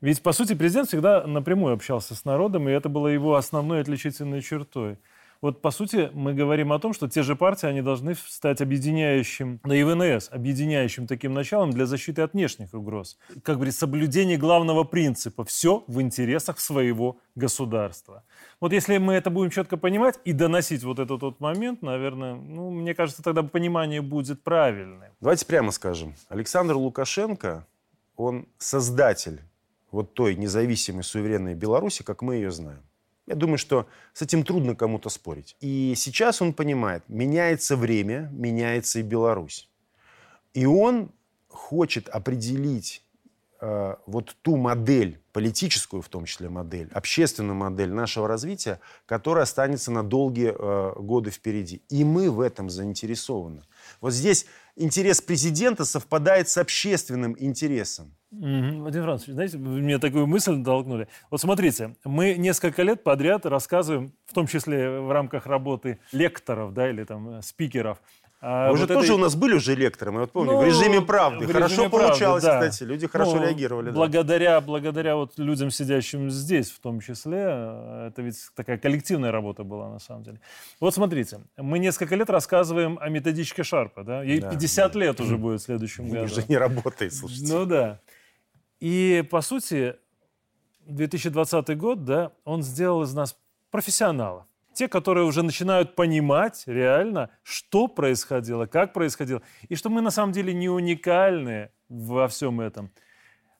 [0.00, 4.40] Ведь, по сути, президент всегда напрямую общался с народом, и это было его основной отличительной
[4.40, 4.96] чертой.
[5.42, 9.58] Вот, по сути, мы говорим о том, что те же партии, они должны стать объединяющим,
[9.64, 13.18] да и ВНС, объединяющим таким началом для защиты от внешних угроз.
[13.42, 15.44] Как говорится, соблюдение главного принципа.
[15.44, 18.22] Все в интересах своего государства.
[18.60, 22.70] Вот если мы это будем четко понимать и доносить вот этот вот момент, наверное, ну,
[22.70, 25.10] мне кажется, тогда понимание будет правильным.
[25.20, 26.14] Давайте прямо скажем.
[26.28, 27.66] Александр Лукашенко,
[28.16, 29.40] он создатель
[29.90, 32.82] вот той независимой суверенной Беларуси, как мы ее знаем.
[33.30, 35.54] Я думаю, что с этим трудно кому-то спорить.
[35.60, 39.70] И сейчас он понимает, меняется время, меняется и Беларусь.
[40.52, 41.12] И он
[41.46, 43.04] хочет определить
[43.60, 49.92] э, вот ту модель, политическую в том числе модель, общественную модель нашего развития, которая останется
[49.92, 51.82] на долгие э, годы впереди.
[51.88, 53.62] И мы в этом заинтересованы.
[54.00, 58.12] Вот здесь интерес президента совпадает с общественным интересом.
[58.30, 61.08] Владимир Францович, знаете, вы мне такую мысль толкнули.
[61.30, 66.88] Вот смотрите, мы несколько лет подряд рассказываем, в том числе в рамках работы лекторов, да,
[66.88, 68.00] или там э, спикеров,
[68.42, 69.16] а уже вот тоже этой...
[69.16, 71.46] у нас были уже лекторы, мы вот помним, ну, в режиме правды.
[71.46, 72.70] В хорошо режиме получалось, правды, да.
[72.70, 73.90] кстати, люди хорошо ну, реагировали.
[73.90, 74.66] Благодаря, да.
[74.66, 79.90] благодаря вот людям, сидящим здесь в том числе, э, это ведь такая коллективная работа была
[79.90, 80.40] на самом деле.
[80.80, 84.22] Вот смотрите, мы несколько лет рассказываем о методичке Шарпа, да?
[84.22, 84.98] Ей да, 50 да.
[84.98, 86.24] лет уже будет в следующем году.
[86.24, 87.52] Уже не работает, слушайте.
[87.52, 88.00] Ну да.
[88.80, 89.96] И, по сути,
[90.86, 93.36] 2020 год, да, он сделал из нас
[93.70, 100.10] профессионалов те, которые уже начинают понимать реально, что происходило, как происходило, и что мы на
[100.10, 102.90] самом деле не уникальны во всем этом.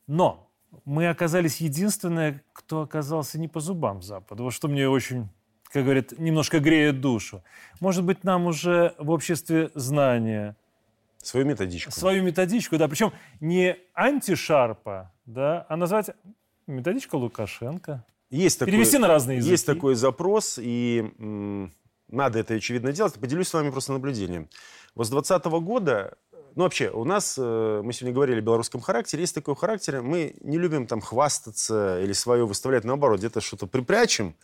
[0.07, 0.51] Но
[0.85, 4.45] мы оказались единственные, кто оказался не по зубам Западу.
[4.45, 5.29] Вот что мне очень,
[5.65, 7.43] как говорят, немножко греет душу.
[7.81, 10.57] Может быть, нам уже в обществе знания
[11.23, 11.93] Свою методичку.
[11.93, 12.89] Свою методичку, да.
[12.89, 16.11] Причем не антишарпа, да, а назвать
[16.67, 18.05] методичка Лукашенко.
[18.31, 19.51] Есть такой, Перевести на разные языки.
[19.51, 21.73] Есть такой запрос, и м,
[22.09, 23.15] надо это, очевидно, делать.
[23.15, 24.49] Поделюсь с вами просто наблюдением.
[24.95, 26.17] Вот с 2020 года
[26.57, 30.35] ну, вообще, у нас, э, мы сегодня говорили о белорусском характере, есть такой характер, мы
[30.41, 34.35] не любим там хвастаться или свое выставлять, наоборот, где-то что-то припрячем,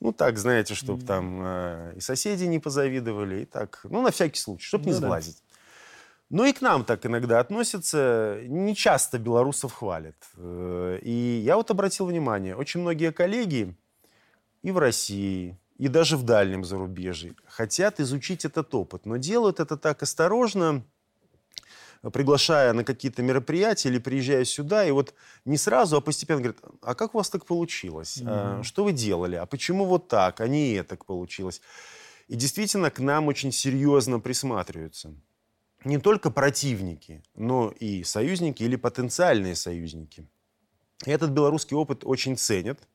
[0.00, 1.06] ну, так, знаете, чтобы mm-hmm.
[1.06, 4.96] там э, и соседи не позавидовали, и так, ну, на всякий случай, чтобы ну, не
[4.96, 5.42] сглазить.
[6.34, 8.40] Ну и к нам так иногда относятся.
[8.48, 10.16] Не часто белорусов хвалят.
[10.36, 13.76] Э, и я вот обратил внимание, очень многие коллеги
[14.62, 19.76] и в России, и даже в дальнем зарубежье хотят изучить этот опыт, но делают это
[19.76, 20.82] так осторожно,
[22.12, 26.96] приглашая на какие-то мероприятия или приезжая сюда, и вот не сразу, а постепенно говорят, а
[26.96, 28.16] как у вас так получилось?
[28.16, 28.64] Mm-hmm.
[28.64, 29.36] что вы делали?
[29.36, 31.62] А почему вот так, а не так получилось?
[32.26, 35.14] И действительно к нам очень серьезно присматриваются
[35.84, 40.28] не только противники, но и союзники или потенциальные союзники.
[41.04, 42.88] И этот белорусский опыт очень ценят.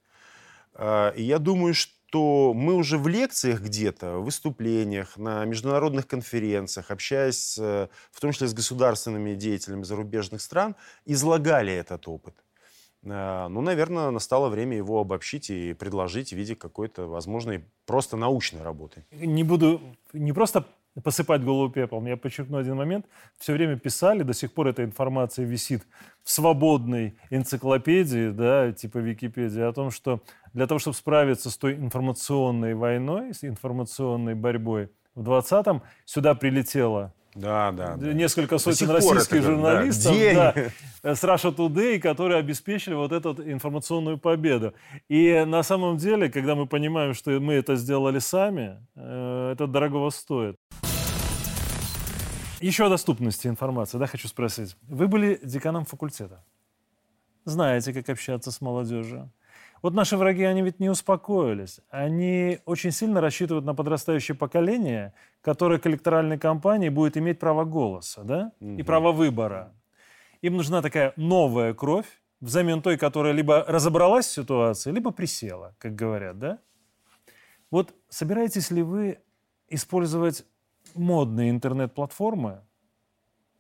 [0.74, 6.90] А, и я думаю, что мы уже в лекциях где-то, в выступлениях, на международных конференциях,
[6.90, 10.76] общаясь в том числе с государственными деятелями зарубежных стран,
[11.06, 12.34] излагали этот опыт.
[13.06, 18.62] А, ну, наверное, настало время его обобщить и предложить в виде какой-то возможной просто научной
[18.62, 19.06] работы.
[19.12, 19.82] Не буду
[20.14, 20.66] не просто
[21.04, 22.06] посыпать голову пеплом.
[22.06, 23.06] Я подчеркну один момент.
[23.38, 25.84] Все время писали, до сих пор эта информация висит
[26.24, 30.22] в свободной энциклопедии, да, типа Википедии, о том, что
[30.54, 37.14] для того, чтобы справиться с той информационной войной, с информационной борьбой, в 20-м сюда прилетела
[37.36, 37.96] Да, да.
[37.96, 38.14] да.
[38.14, 40.54] Несколько сотен российских журналистов да,
[41.04, 44.74] да, с Russia Today, которые обеспечили вот эту информационную победу.
[45.10, 50.10] И на самом деле, когда мы понимаем, что мы это сделали сами, э, это дорого
[50.10, 50.56] стоит.
[52.62, 54.76] Еще о доступности информации, да, хочу спросить.
[54.88, 56.44] Вы были деканом факультета.
[57.46, 59.32] Знаете, как общаться с молодежью.
[59.82, 61.80] Вот наши враги, они ведь не успокоились.
[61.90, 68.24] Они очень сильно рассчитывают на подрастающее поколение, которое к электоральной кампании будет иметь право голоса,
[68.24, 68.72] да, угу.
[68.72, 69.74] и право выбора.
[70.42, 72.08] Им нужна такая новая кровь,
[72.42, 76.60] взамен той, которая либо разобралась в ситуации, либо присела, как говорят, да?
[77.72, 79.20] Вот собираетесь ли вы
[79.70, 80.46] использовать
[80.96, 82.62] модные интернет-платформы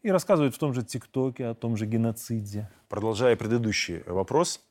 [0.01, 2.69] и рассказывать в том же ТикТоке о том же геноциде?
[2.87, 4.61] Продолжая предыдущий вопрос,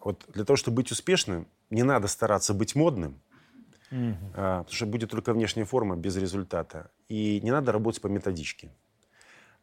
[0.00, 3.20] вот для того, чтобы быть успешным, не надо стараться быть модным,
[3.90, 4.14] угу.
[4.34, 6.90] а, потому что будет только внешняя форма без результата.
[7.08, 8.70] И не надо работать по методичке.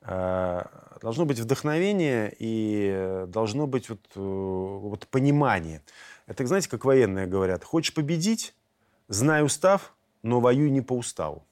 [0.01, 5.83] А, должно быть вдохновение и должно быть вот, э, вот понимание.
[6.25, 8.55] Это, знаете, как военные говорят, хочешь победить,
[9.07, 11.45] знай устав, но воюй не по уставу.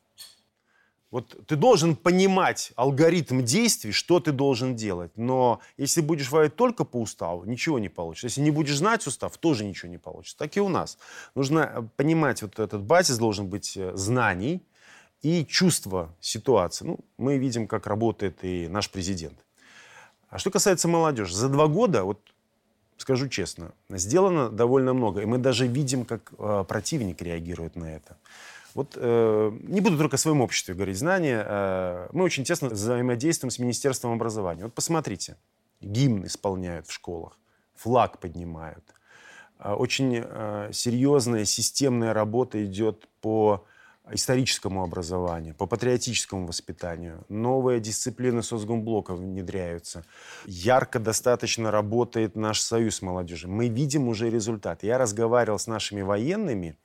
[1.11, 5.11] Вот ты должен понимать алгоритм действий, что ты должен делать.
[5.15, 8.27] Но если будешь воевать только по уставу, ничего не получится.
[8.27, 10.37] Если не будешь знать устав, тоже ничего не получится.
[10.37, 10.99] Так и у нас.
[11.33, 14.61] Нужно э, понимать, вот этот базис должен быть э, знаний
[15.23, 16.85] и чувство ситуации.
[16.85, 19.37] Ну, мы видим, как работает и наш президент.
[20.29, 22.19] А что касается молодежи, за два года, вот
[22.97, 25.21] скажу честно, сделано довольно много.
[25.21, 28.17] И мы даже видим, как э, противник реагирует на это.
[28.75, 31.43] Вот э, не буду только о своем обществе говорить знания.
[31.45, 34.63] Э, мы очень тесно взаимодействуем с Министерством образования.
[34.63, 35.37] Вот посмотрите,
[35.81, 37.37] гимн исполняют в школах,
[37.75, 38.83] флаг поднимают.
[39.59, 43.65] Э, очень э, серьезная системная работа идет по
[44.11, 47.23] историческому образованию, по патриотическому воспитанию.
[47.29, 50.03] Новые дисциплины соцгумблока внедряются.
[50.45, 53.47] Ярко достаточно работает наш союз молодежи.
[53.47, 54.83] Мы видим уже результат.
[54.83, 56.75] Я разговаривал с нашими военными,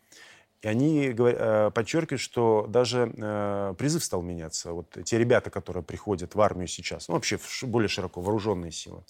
[0.65, 4.73] и они э, подчеркивают, что даже э, призыв стал меняться.
[4.73, 9.05] Вот те ребята, которые приходят в армию сейчас, ну, вообще более широко, вооруженные силы.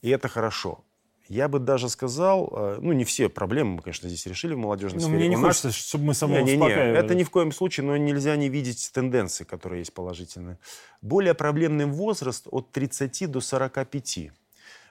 [0.00, 0.82] И это хорошо.
[1.28, 5.00] Я бы даже сказал, э, ну, не все проблемы мы, конечно, здесь решили в молодежной
[5.00, 5.18] ну, сфере.
[5.18, 5.76] Мне не У хочется, нас...
[5.76, 8.90] чтобы мы само не, не, не, Это ни в коем случае, но нельзя не видеть
[8.92, 10.58] тенденции, которые есть положительные.
[11.00, 14.32] Более проблемный возраст от 30 до 45.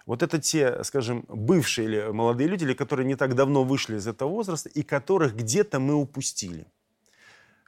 [0.05, 4.07] Вот это те, скажем, бывшие или молодые люди, или которые не так давно вышли из
[4.07, 6.65] этого возраста, и которых где-то мы упустили.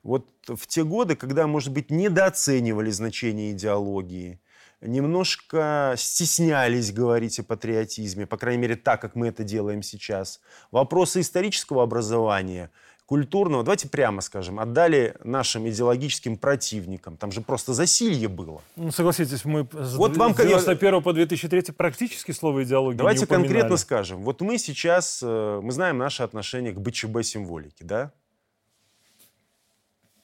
[0.03, 4.41] Вот в те годы, когда, может быть, недооценивали значение идеологии,
[4.81, 10.41] немножко стеснялись говорить о патриотизме, по крайней мере, так, как мы это делаем сейчас.
[10.71, 12.71] Вопросы исторического образования–
[13.05, 17.17] культурного, давайте прямо скажем, отдали нашим идеологическим противникам.
[17.17, 18.61] Там же просто засилье было.
[18.75, 23.77] Ну, согласитесь, мы с вот вам, 91 по 2003 практически слово идеология Давайте не конкретно
[23.77, 24.23] скажем.
[24.23, 28.11] Вот мы сейчас, э, мы знаем наше отношение к БЧБ-символике, да?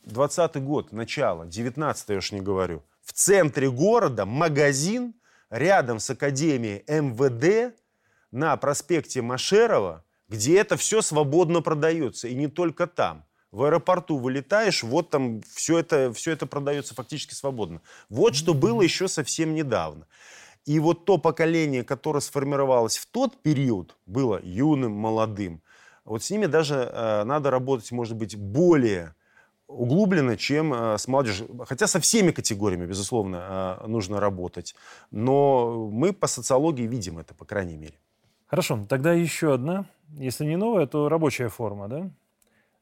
[0.05, 2.83] 20 год, начало, 19 я уж не говорю.
[3.03, 5.13] В центре города магазин
[5.49, 7.75] рядом с Академией МВД
[8.31, 13.25] на проспекте Машерова– где это все свободно продается, и не только там.
[13.51, 17.81] В аэропорту вылетаешь, вот там все это, все это продается фактически свободно.
[18.07, 20.05] Вот что было еще совсем недавно.
[20.65, 25.63] И вот то поколение, которое сформировалось в тот период, было юным, молодым.
[26.05, 29.15] Вот с ними даже э, надо работать, может быть, более
[29.65, 31.65] углубленно, чем э, с молодежью.
[31.65, 34.75] Хотя со всеми категориями, безусловно, э, нужно работать.
[35.09, 37.95] Но мы по социологии видим это, по крайней мере.
[38.45, 42.09] Хорошо, тогда еще одна, если не новая, то рабочая форма, да?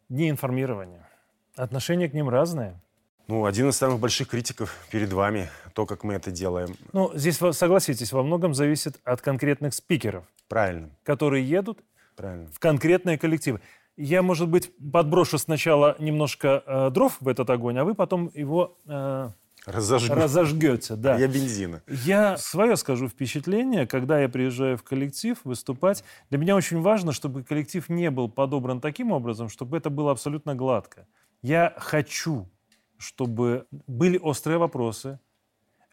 [0.10, 1.08] Дни информирования.
[1.56, 2.82] Отношение к ним разное.
[3.28, 6.76] Ну, один из самых больших критиков перед вами, то, как мы это делаем.
[6.94, 10.24] Ну, здесь, согласитесь, во многом зависит от конкретных спикеров.
[10.48, 10.90] Правильно.
[11.04, 11.80] Которые едут
[12.16, 12.48] Правильно.
[12.48, 13.60] в конкретные коллективы.
[13.98, 18.78] Я, может быть, подброшу сначала немножко э, дров в этот огонь, а вы потом его
[18.86, 19.30] э,
[19.68, 20.16] Разожгу.
[20.16, 20.96] разожгете.
[20.96, 21.18] Да.
[21.18, 21.84] Я бензина.
[21.88, 26.06] Я свое скажу впечатление, когда я приезжаю в коллектив выступать.
[26.30, 30.56] Для меня очень важно, чтобы коллектив не был подобран таким образом, чтобы это было абсолютно
[30.56, 31.06] гладко.
[31.42, 32.50] Я хочу,
[32.98, 35.20] чтобы были острые вопросы,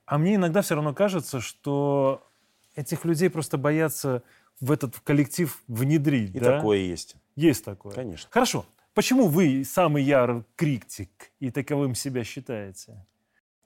[0.07, 2.22] а мне иногда все равно кажется, что
[2.77, 4.22] этих людей просто боятся
[4.61, 6.33] в этот коллектив внедрить.
[6.33, 6.59] И да?
[6.59, 7.16] такое есть.
[7.35, 7.93] Есть такое.
[7.93, 8.29] Конечно.
[8.31, 8.66] Хорошо.
[8.95, 13.05] Почему вы самый ярый критик и таковым себя считаете?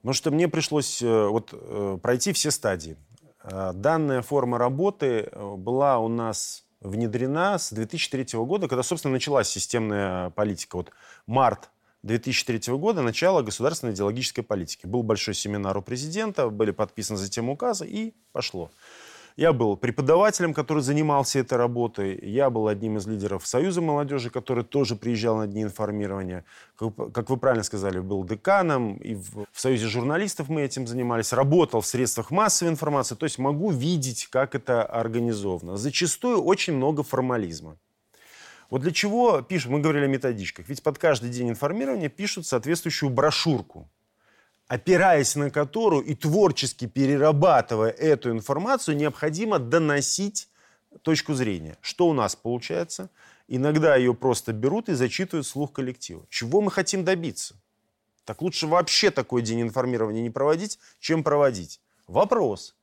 [0.01, 2.97] Потому что мне пришлось э, вот, э, пройти все стадии.
[3.43, 10.29] Э, данная форма работы была у нас внедрена с 2003 года, когда, собственно, началась системная
[10.29, 10.77] политика.
[10.77, 10.91] Вот
[11.27, 11.69] март
[12.03, 14.85] 2003 года начало государственной идеологической политики.
[14.85, 18.71] Был большой семинар у президента, были подписаны затем указы и пошло.
[19.39, 22.19] Я был преподавателем, который занимался этой работой.
[22.21, 26.43] Я был одним из лидеров Союза молодежи, который тоже приезжал на дни информирования.
[26.75, 28.97] Как, вы правильно сказали, был деканом.
[28.97, 31.31] И в, Союзе журналистов мы этим занимались.
[31.31, 33.15] Работал в средствах массовой информации.
[33.15, 35.77] То есть могу видеть, как это организовано.
[35.77, 37.77] Зачастую очень много формализма.
[38.69, 43.09] Вот для чего пишут, мы говорили о методичках, ведь под каждый день информирования пишут соответствующую
[43.09, 43.89] брошюрку
[44.69, 50.47] опираясь на которую и творчески перерабатывая эту информацию, необходимо доносить
[51.01, 51.75] точку зрения.
[51.81, 53.09] Что у нас получается?
[53.47, 56.25] Иногда ее просто берут и зачитывают слух коллектива.
[56.29, 57.55] Чего мы хотим добиться?
[58.25, 61.81] Так лучше вообще такой день информирования не проводить, чем проводить.
[62.07, 62.75] Вопрос.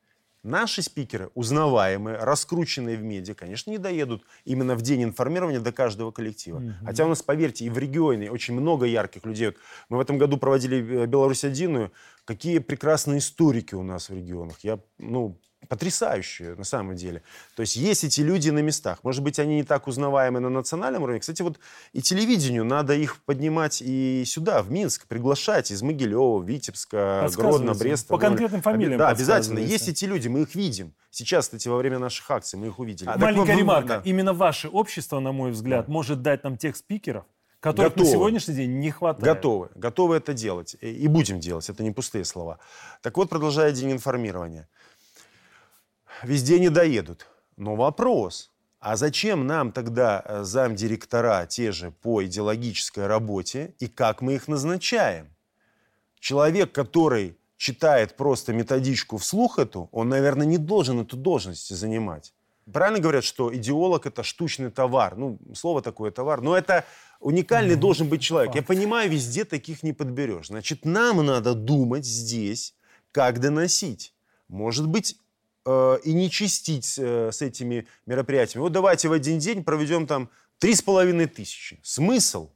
[0.47, 6.13] Наши спикеры, узнаваемые, раскрученные в медиа, конечно, не доедут именно в день информирования до каждого
[6.13, 6.59] коллектива.
[6.59, 6.73] Угу.
[6.85, 9.49] Хотя у нас, поверьте, и в регионе очень много ярких людей.
[9.49, 9.57] Вот
[9.89, 11.91] мы в этом году проводили э, Беларусь-1.
[12.25, 14.59] Какие прекрасные историки у нас в регионах.
[14.63, 15.37] Я, ну,
[15.69, 17.23] потрясающие на самом деле.
[17.55, 19.01] То есть есть эти люди на местах.
[19.03, 21.21] Может быть, они не так узнаваемы на национальном уровне.
[21.21, 21.59] Кстати, вот
[21.93, 28.09] и телевидению надо их поднимать и сюда, в Минск, приглашать из Могилева, Витебска, Гродно, Бреста.
[28.09, 29.59] По конкретным фамилиям Да, обязательно.
[29.59, 30.95] Есть эти люди, мы их видим.
[31.11, 33.09] Сейчас, кстати, во время наших акций мы их увидели.
[33.09, 33.89] А, Маленькая вы, ремарка.
[33.89, 34.03] Да.
[34.05, 35.93] Именно ваше общество, на мой взгляд, да.
[35.93, 37.25] может дать нам тех спикеров,
[37.61, 38.07] которых Готовы.
[38.07, 39.25] на сегодняшний день не хватает.
[39.25, 39.71] Готовы.
[39.75, 40.77] Готовы это делать.
[40.81, 41.71] И будем делать.
[41.71, 42.59] Это не пустые слова.
[43.03, 44.69] Так вот, продолжая день информирования
[46.23, 47.27] везде не доедут.
[47.57, 54.21] Но вопрос, а зачем нам тогда э, замдиректора те же по идеологической работе и как
[54.21, 55.29] мы их назначаем?
[56.21, 62.35] Человек, который читает просто методичку вслух эту, он, наверное, не должен эту должность занимать.
[62.73, 65.17] Правильно говорят, что идеолог– это штучный товар.
[65.17, 66.41] Ну, слово такое товар.
[66.41, 66.85] Но это
[67.21, 68.57] уникальный должен быть человек.
[68.57, 70.49] Я понимаю, везде таких не подберешь.
[70.49, 72.75] Значит, нам надо думать здесь,
[73.13, 74.13] как доносить.
[74.49, 75.17] Может быть,
[75.67, 78.63] э, и не чистить э, с этими мероприятиями.
[78.63, 81.79] Вот давайте в один день проведем там три с половиной тысячи.
[81.83, 82.51] Смысл?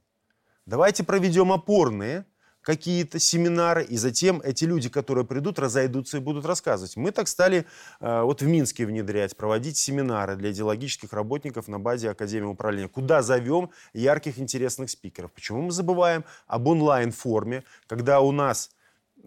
[0.65, 2.25] Давайте проведем опорные
[2.61, 6.95] какие-то семинары, и затем эти люди, которые придут, разойдутся и будут рассказывать.
[6.95, 7.65] Мы так стали
[7.99, 12.87] э, вот в Минске внедрять, проводить семинары для идеологических работников на базе Академии управления.
[12.87, 15.31] Куда зовем ярких, интересных спикеров.
[15.31, 18.69] Почему мы забываем об онлайн-форме, когда у нас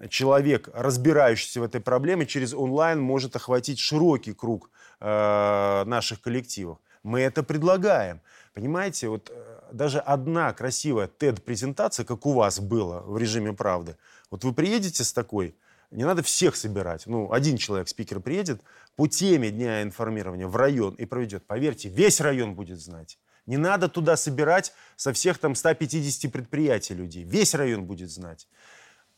[0.08, 4.70] человек, разбирающийся в этой проблеме, через онлайн может охватить широкий круг
[5.00, 6.78] э, наших коллективов.
[7.02, 8.20] Мы это предлагаем.
[8.54, 13.96] Понимаете, вот э, даже одна красивая TED-презентация, как у вас было в режиме правды,
[14.30, 15.54] вот вы приедете с такой,
[15.90, 17.06] не надо всех собирать.
[17.06, 18.62] Ну, один человек, спикер, приедет
[18.96, 21.46] по теме дня информирования в район и проведет.
[21.46, 23.18] Поверьте, весь район будет знать.
[23.46, 27.24] Не надо туда собирать со всех там 150 предприятий людей.
[27.24, 28.48] Весь район будет знать.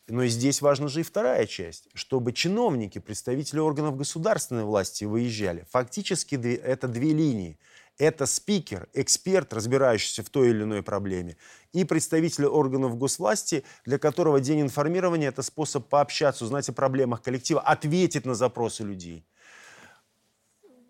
[0.08, 5.66] Но и здесь важна же и вторая часть, чтобы чиновники, представители органов государственной власти выезжали.
[5.70, 7.58] Фактически это две линии.
[7.98, 11.38] Это спикер, эксперт, разбирающийся в той или иной проблеме,
[11.72, 17.62] и представители органов госвласти, для которого день информирования– это способ пообщаться, узнать о проблемах коллектива,
[17.62, 19.24] ответить на запросы людей.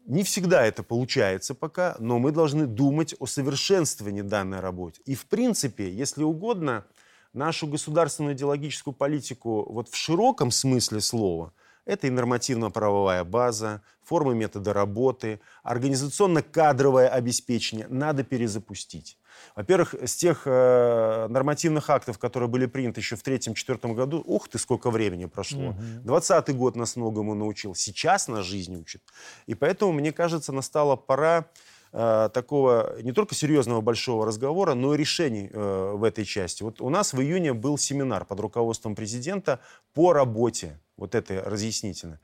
[0.04, 5.00] Не всегда это получается пока, но мы должны думать о совершенствовании данной работы.
[5.04, 6.84] И в принципе, если угодно–
[7.37, 11.53] нашу государственную идеологическую политику вот в широком смысле слова
[11.87, 19.18] это и нормативно-правовая база, формы метода работы, организационно-кадровое обеспечение надо перезапустить.
[19.55, 24.59] Во-первых, с тех э, нормативных актов, которые были приняты еще в третьем-четвертом году, ух ты,
[24.59, 25.74] сколько времени прошло.
[26.03, 26.64] Двадцатый угу.
[26.64, 29.03] год нас многому научил, сейчас нас жизнь учит.
[29.47, 31.47] И поэтому, мне кажется, настала пора
[31.93, 36.62] Э, такого не только серьезного большого разговора, но и решений э, в этой части.
[36.62, 39.61] Вот у нас в июне был семинар под руководством президента
[39.95, 42.20] по работе, вот это разъяснительно.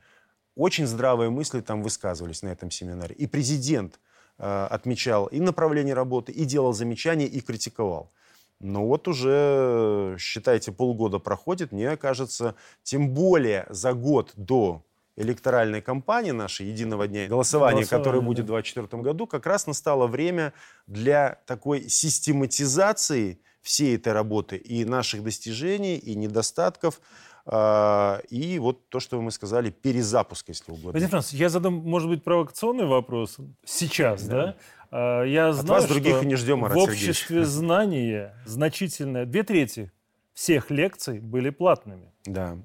[0.55, 3.15] Очень здравые мысли там высказывались на этом семинаре.
[3.15, 3.99] И президент
[4.37, 8.11] э, отмечал и направление работы, и делал замечания, и критиковал.
[8.59, 14.83] Но вот уже, считайте, полгода проходит, мне кажется, тем более за год до
[15.15, 20.07] электоральной кампании нашей «Единого дня голосования», голосования которое будет в 2024 году, как раз настало
[20.07, 20.53] время
[20.87, 26.99] для такой систематизации всей этой работы и наших достижений, и недостатков,
[27.45, 30.91] а, и вот то, что мы сказали, перезапуск, если угодно.
[30.91, 34.45] Владимир Францович, я задам, может быть, провокационный вопрос сейчас, да?
[34.45, 34.55] да?
[34.91, 39.43] А, я От знаю, вас других и не ждем, Марат В обществе знания значительное, две
[39.43, 39.91] трети
[40.33, 42.11] всех лекций были платными.
[42.25, 42.57] Да.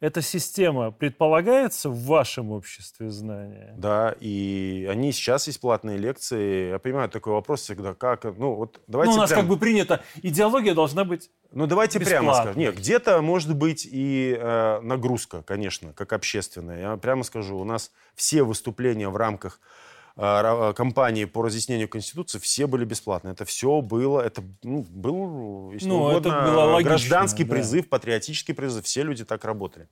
[0.00, 3.74] Эта система предполагается в вашем обществе знания?
[3.76, 6.70] Да, и они сейчас есть платные лекции.
[6.70, 9.56] Я понимаю такой вопрос всегда, как, ну вот давайте Ну, у нас прям- как бы
[9.56, 12.52] принято, идеология должна быть Ну, давайте прямо бесплатной.
[12.52, 12.60] скажем.
[12.60, 16.80] Нет, где-то может быть и э, нагрузка, конечно, как общественная.
[16.92, 19.60] Я прямо скажу, у нас все выступления в рамках ра-
[20.18, 23.32] кампании по разъяснению Конституции все были бесплатные.
[23.32, 27.54] Это все было, это ну, был, если Ну, это угодно, было логично, гражданский да.
[27.54, 28.84] призыв, патриотический призыв.
[28.84, 29.88] Все люди так работали.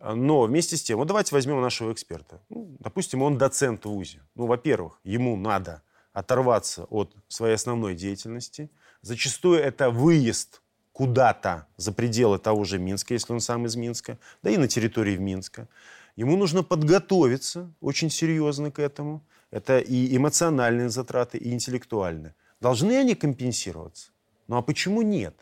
[0.00, 2.40] Но вместе с тем, вот давайте возьмем нашего эксперта.
[2.48, 4.20] Ну, допустим, он доцент в ВУЗе.
[4.34, 8.70] Ну, во-первых, ему надо оторваться от своей основной деятельности.
[9.02, 10.62] Зачастую это выезд
[10.92, 15.16] куда-то за пределы того же Минска, если он сам из Минска, да и на территории
[15.16, 15.68] Минска.
[16.14, 19.22] Ему нужно подготовиться очень серьезно к этому.
[19.56, 22.34] Это и эмоциональные затраты, и интеллектуальные.
[22.60, 24.10] Должны они компенсироваться?
[24.48, 25.34] Ну а почему нет?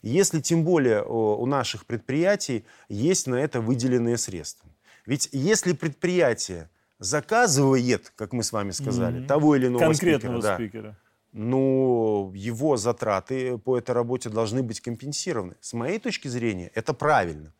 [0.00, 4.70] Если тем более у наших предприятий есть на это выделенные средства.
[5.04, 9.26] Ведь если предприятие заказывает, как мы с вами сказали, Мгм.
[9.26, 10.96] того или иного конкретного спикера, да, спикера.
[11.32, 15.54] ну, его затраты по этой работе должны быть компенсированы.
[15.60, 17.52] С моей точки зрения, это правильно.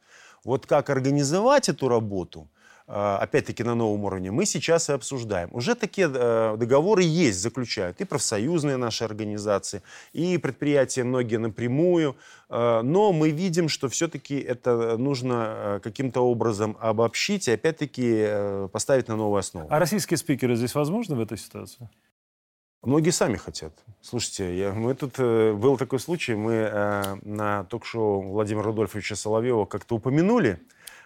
[0.44, 2.48] Вот как организовать эту работу,
[2.92, 5.48] опять-таки на новом уровне, мы сейчас и обсуждаем.
[5.52, 9.82] Уже такие э, договоры есть, заключают и профсоюзные наши организации,
[10.12, 12.16] и предприятия многие напрямую.
[12.48, 19.08] Э, Но мы видим, что все-таки это нужно э, каким-то образом обобщить и опять-таки поставить
[19.08, 19.68] на новую основу.
[19.70, 21.88] А российские спикеры здесь возможны в этой ситуации?
[22.82, 23.74] Многие сами хотят.
[24.00, 29.66] Слушайте, я, мы тут э, был такой случай, мы э, на ток-шоу Владимира Рудольфовича Соловьева
[29.66, 30.58] как-то упомянули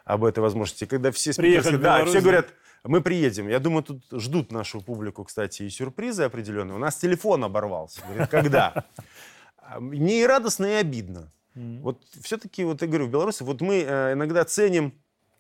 [0.05, 1.37] об этой возможности, когда все в
[1.79, 2.49] да, все говорят,
[2.85, 3.49] мы приедем.
[3.49, 6.75] Я думаю, тут ждут нашу публику, кстати, и сюрпризы определенные.
[6.75, 8.03] У нас телефон оборвался.
[8.07, 8.85] Говорит, когда?
[9.57, 11.33] А Мне и радостно, и обидно.
[11.55, 14.93] Вот все-таки, вот я говорю, в Беларуси, вот мы э, иногда ценим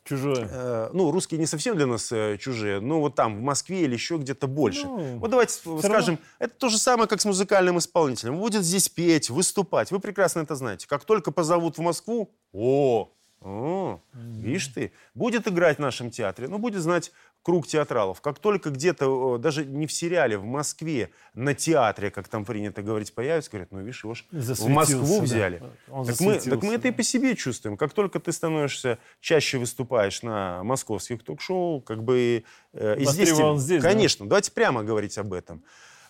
[0.04, 0.48] Чужое.
[0.50, 3.94] Э, ну, русские не совсем для нас э, чужие, но вот там, в Москве или
[3.94, 4.86] еще где-то больше.
[4.86, 8.38] Ну, вот давайте скажем, это то же самое, как с музыкальным исполнителем.
[8.38, 9.90] Будет здесь петь, выступать.
[9.90, 10.86] Вы прекрасно это знаете.
[10.86, 13.12] Как только позовут в Москву, о,
[13.44, 18.22] о, видишь ты, будет играть в нашем театре, ну, будет знать круг театралов.
[18.22, 23.12] Как только где-то, даже не в сериале, в Москве, на театре, как там принято говорить,
[23.12, 25.22] появится, говорят, ну, видишь, его ж в Москву да.
[25.22, 25.62] взяли.
[25.90, 26.96] Он Так мы, так мы это и да.
[26.96, 27.76] по себе чувствуем.
[27.76, 33.34] Как только ты становишься, чаще выступаешь на московских ток-шоу, как бы э, и здесь...
[33.34, 33.90] Тебе- здесь, да?
[33.90, 35.62] Конечно, давайте прямо говорить об этом.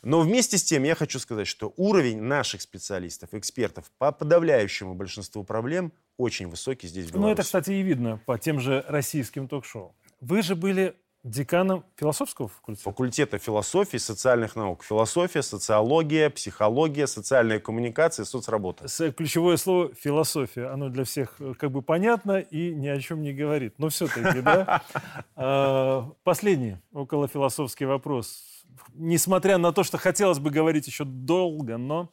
[0.03, 5.43] Но вместе с тем я хочу сказать, что уровень наших специалистов, экспертов по подавляющему большинству
[5.43, 7.41] проблем очень высокий здесь, в Ну, это, Беларуси.
[7.43, 9.95] кстати, и видно по тем же российским ток-шоу.
[10.21, 10.95] Вы же были
[11.25, 12.85] деканом философского факультета.
[12.85, 14.85] Факультета философии, социальных наук.
[14.85, 18.87] Философия, социология, психология, социальная коммуникация, соцработа.
[19.13, 20.67] Ключевое слово «философия».
[20.67, 23.79] Оно для всех э, как бы понятно и ни о чем не говорит.
[23.79, 24.83] Но все-таки, да?
[25.37, 28.45] А, Последний около философский вопрос.
[28.93, 32.11] Несмотря на то, что хотелось бы говорить еще долго, но...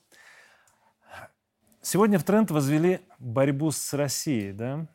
[1.82, 4.88] Сегодня в тренд возвели борьбу с Россией, да?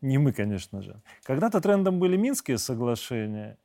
[0.00, 1.00] Не мы, конечно же.
[1.22, 3.56] Когда-то трендом были Минские соглашения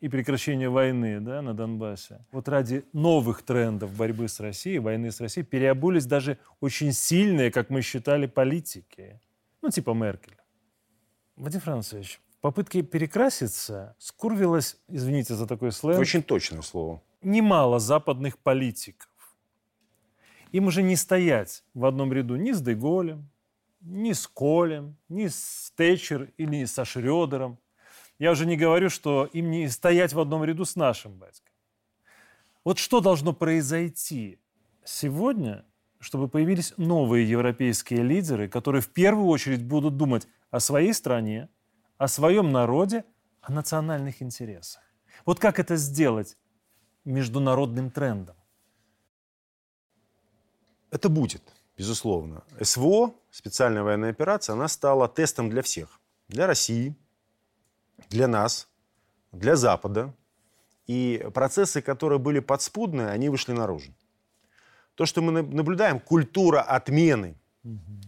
[0.00, 2.24] и прекращение войны да, на Донбассе.
[2.32, 7.68] Вот ради новых трендов борьбы с Россией, войны с Россией, переобулись даже очень сильные, как
[7.68, 9.20] мы считали, политики.
[9.60, 10.38] Ну, типа Меркель.
[11.36, 17.02] Вадим Францевич, в попытке перекраситься скурвилось, извините за такой сленг, Очень точное слово.
[17.20, 19.09] немало западных политиков.
[20.52, 23.30] Им уже не стоять в одном ряду ни с Деголем,
[23.80, 27.58] ни с Колем, ни с Тэтчер или со Шрёдером.
[28.18, 31.52] Я уже не говорю, что им не стоять в одном ряду с нашим батькой.
[32.64, 34.38] Вот что должно произойти
[34.84, 35.64] сегодня,
[35.98, 41.48] чтобы появились новые европейские лидеры, которые в первую очередь будут думать о своей стране,
[41.96, 43.04] о своем народе,
[43.40, 44.82] о национальных интересах.
[45.24, 46.36] Вот как это сделать
[47.04, 48.36] международным трендом?
[50.90, 51.42] Это будет,
[51.76, 52.42] безусловно.
[52.60, 56.00] СВО, специальная военная операция, она стала тестом для всех.
[56.28, 56.94] Для России,
[58.08, 58.68] для нас,
[59.32, 60.14] для Запада.
[60.86, 63.92] И процессы, которые были подспудные, они вышли наружу.
[64.94, 67.36] То, что мы на- наблюдаем, культура отмены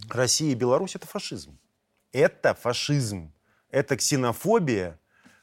[0.09, 1.57] России и Беларуси, это фашизм.
[2.11, 3.31] Это фашизм.
[3.69, 4.99] Это ксенофобия,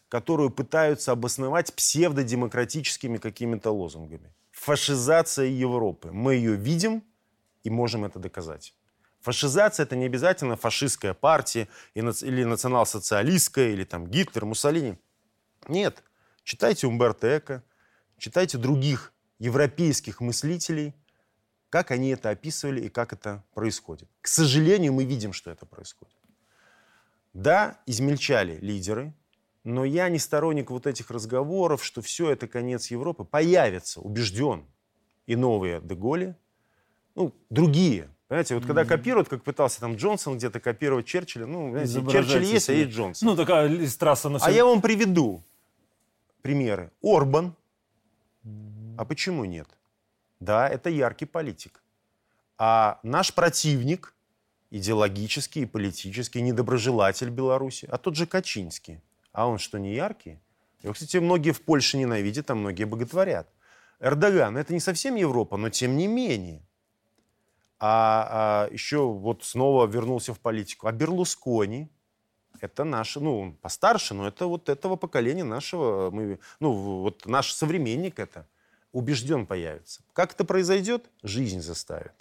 [0.09, 4.33] которую пытаются обосновать псевдодемократическими какими-то лозунгами.
[4.53, 6.11] Фашизация Европы.
[6.13, 7.03] Мы ее видим
[7.63, 8.75] и можем это доказать.
[9.21, 14.99] Фашизация это не обязательно фашистская партия или национал-социалистская, или там Гитлер, Муссолини.
[15.69, 16.03] Нет.
[16.43, 17.63] Читайте Умберто Эко,
[18.17, 20.95] читайте других европейских мыслителей,
[21.69, 24.09] как они это описывали и как это происходит.
[24.23, 26.17] К сожалению, мы видим, что это происходит.
[27.35, 29.15] Да, измельчали лидеры,
[29.63, 33.25] но я не сторонник вот этих разговоров, что все это конец Европы.
[33.25, 34.67] Появится, убежден,
[35.27, 36.37] и новые Деголи,
[37.21, 38.09] ну, другие.
[38.29, 42.71] Понимаете, вот когда копируют, как пытался там Джонсон где-то копировать Черчилля, ну, знаете, Черчилль есть,
[42.71, 43.29] а есть Джонсон.
[43.29, 44.47] Ну, такая трасса на все...
[44.47, 45.43] А я вам приведу
[46.41, 46.91] примеры.
[47.03, 47.55] Орбан.
[48.97, 49.69] А почему нет?
[50.39, 51.83] Да, это яркий политик.
[52.57, 54.15] А наш противник,
[54.71, 59.01] идеологический и политический, недоброжелатель Беларуси, а тот же Качинский.
[59.33, 60.39] А он что, не яркий?
[60.83, 63.49] Его, кстати, многие в Польше ненавидят, а многие боготворят.
[64.01, 66.63] Эрдоган, это не совсем Европа, но тем не менее.
[67.83, 70.87] А, а еще вот снова вернулся в политику.
[70.87, 71.91] А Берлускони,
[72.61, 77.53] это наш, ну, он постарше, но это вот этого поколения нашего, мы, ну, вот наш
[77.53, 78.47] современник это,
[78.93, 80.03] убежден появится.
[80.13, 81.07] Как это произойдет?
[81.23, 82.13] Жизнь заставит.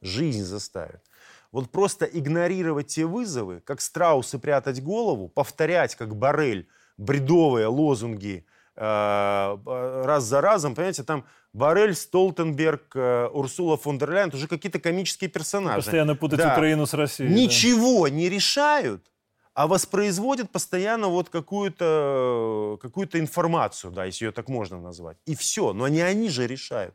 [0.00, 1.02] Жизнь заставит.
[1.50, 8.44] Вот просто игнорировать те вызовы, как страусы прятать голову, повторять, как Барель, бредовые лозунги
[8.76, 9.58] э,
[10.04, 15.30] раз за разом, понимаете, там Барель, Столтенберг, э, Урсула фон дер Ляйен, уже какие-то комические
[15.30, 15.78] персонажи.
[15.78, 16.52] Постоянно путать да.
[16.52, 17.30] Украину с Россией.
[17.30, 18.14] Ничего да.
[18.14, 19.10] не решают,
[19.54, 25.16] а воспроизводят постоянно вот какую-то какую информацию, да, если ее так можно назвать.
[25.24, 25.72] И все.
[25.72, 26.94] Но не они же решают.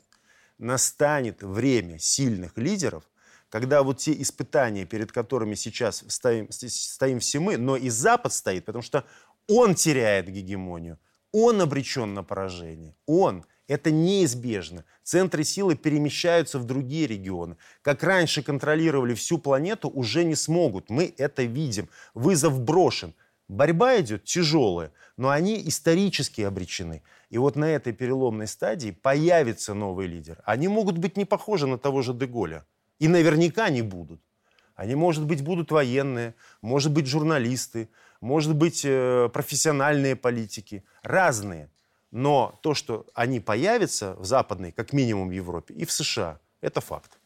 [0.60, 3.04] Настанет время сильных лидеров,
[3.49, 8.66] когда вот те испытания, перед которыми сейчас стоим, стоим все мы, но и Запад стоит,
[8.66, 9.04] потому что
[9.49, 10.99] он теряет гегемонию,
[11.32, 13.45] он обречен на поражение, он.
[13.68, 14.84] Это неизбежно.
[15.03, 17.55] Центры силы перемещаются в другие регионы.
[17.82, 20.89] Как раньше контролировали всю планету, уже не смогут.
[20.89, 21.88] Мы это видим.
[22.14, 23.14] Вызов брошен.
[23.47, 27.03] Борьба идет тяжелая, но они исторически обречены.
[27.30, 30.41] И вот на этой переломной стадии появится новый лидер.
[30.45, 32.66] Они могут быть не похожи на того же Деголя.
[32.99, 34.22] И наверняка не будут.
[34.76, 37.89] Они, может быть, будут военные, может быть, журналисты,
[38.22, 40.84] может быть, э, профессиональные политики.
[41.03, 41.70] Разные.
[42.14, 47.18] Но то, что они появятся в западной, как минимум Европе, и в США, это факт.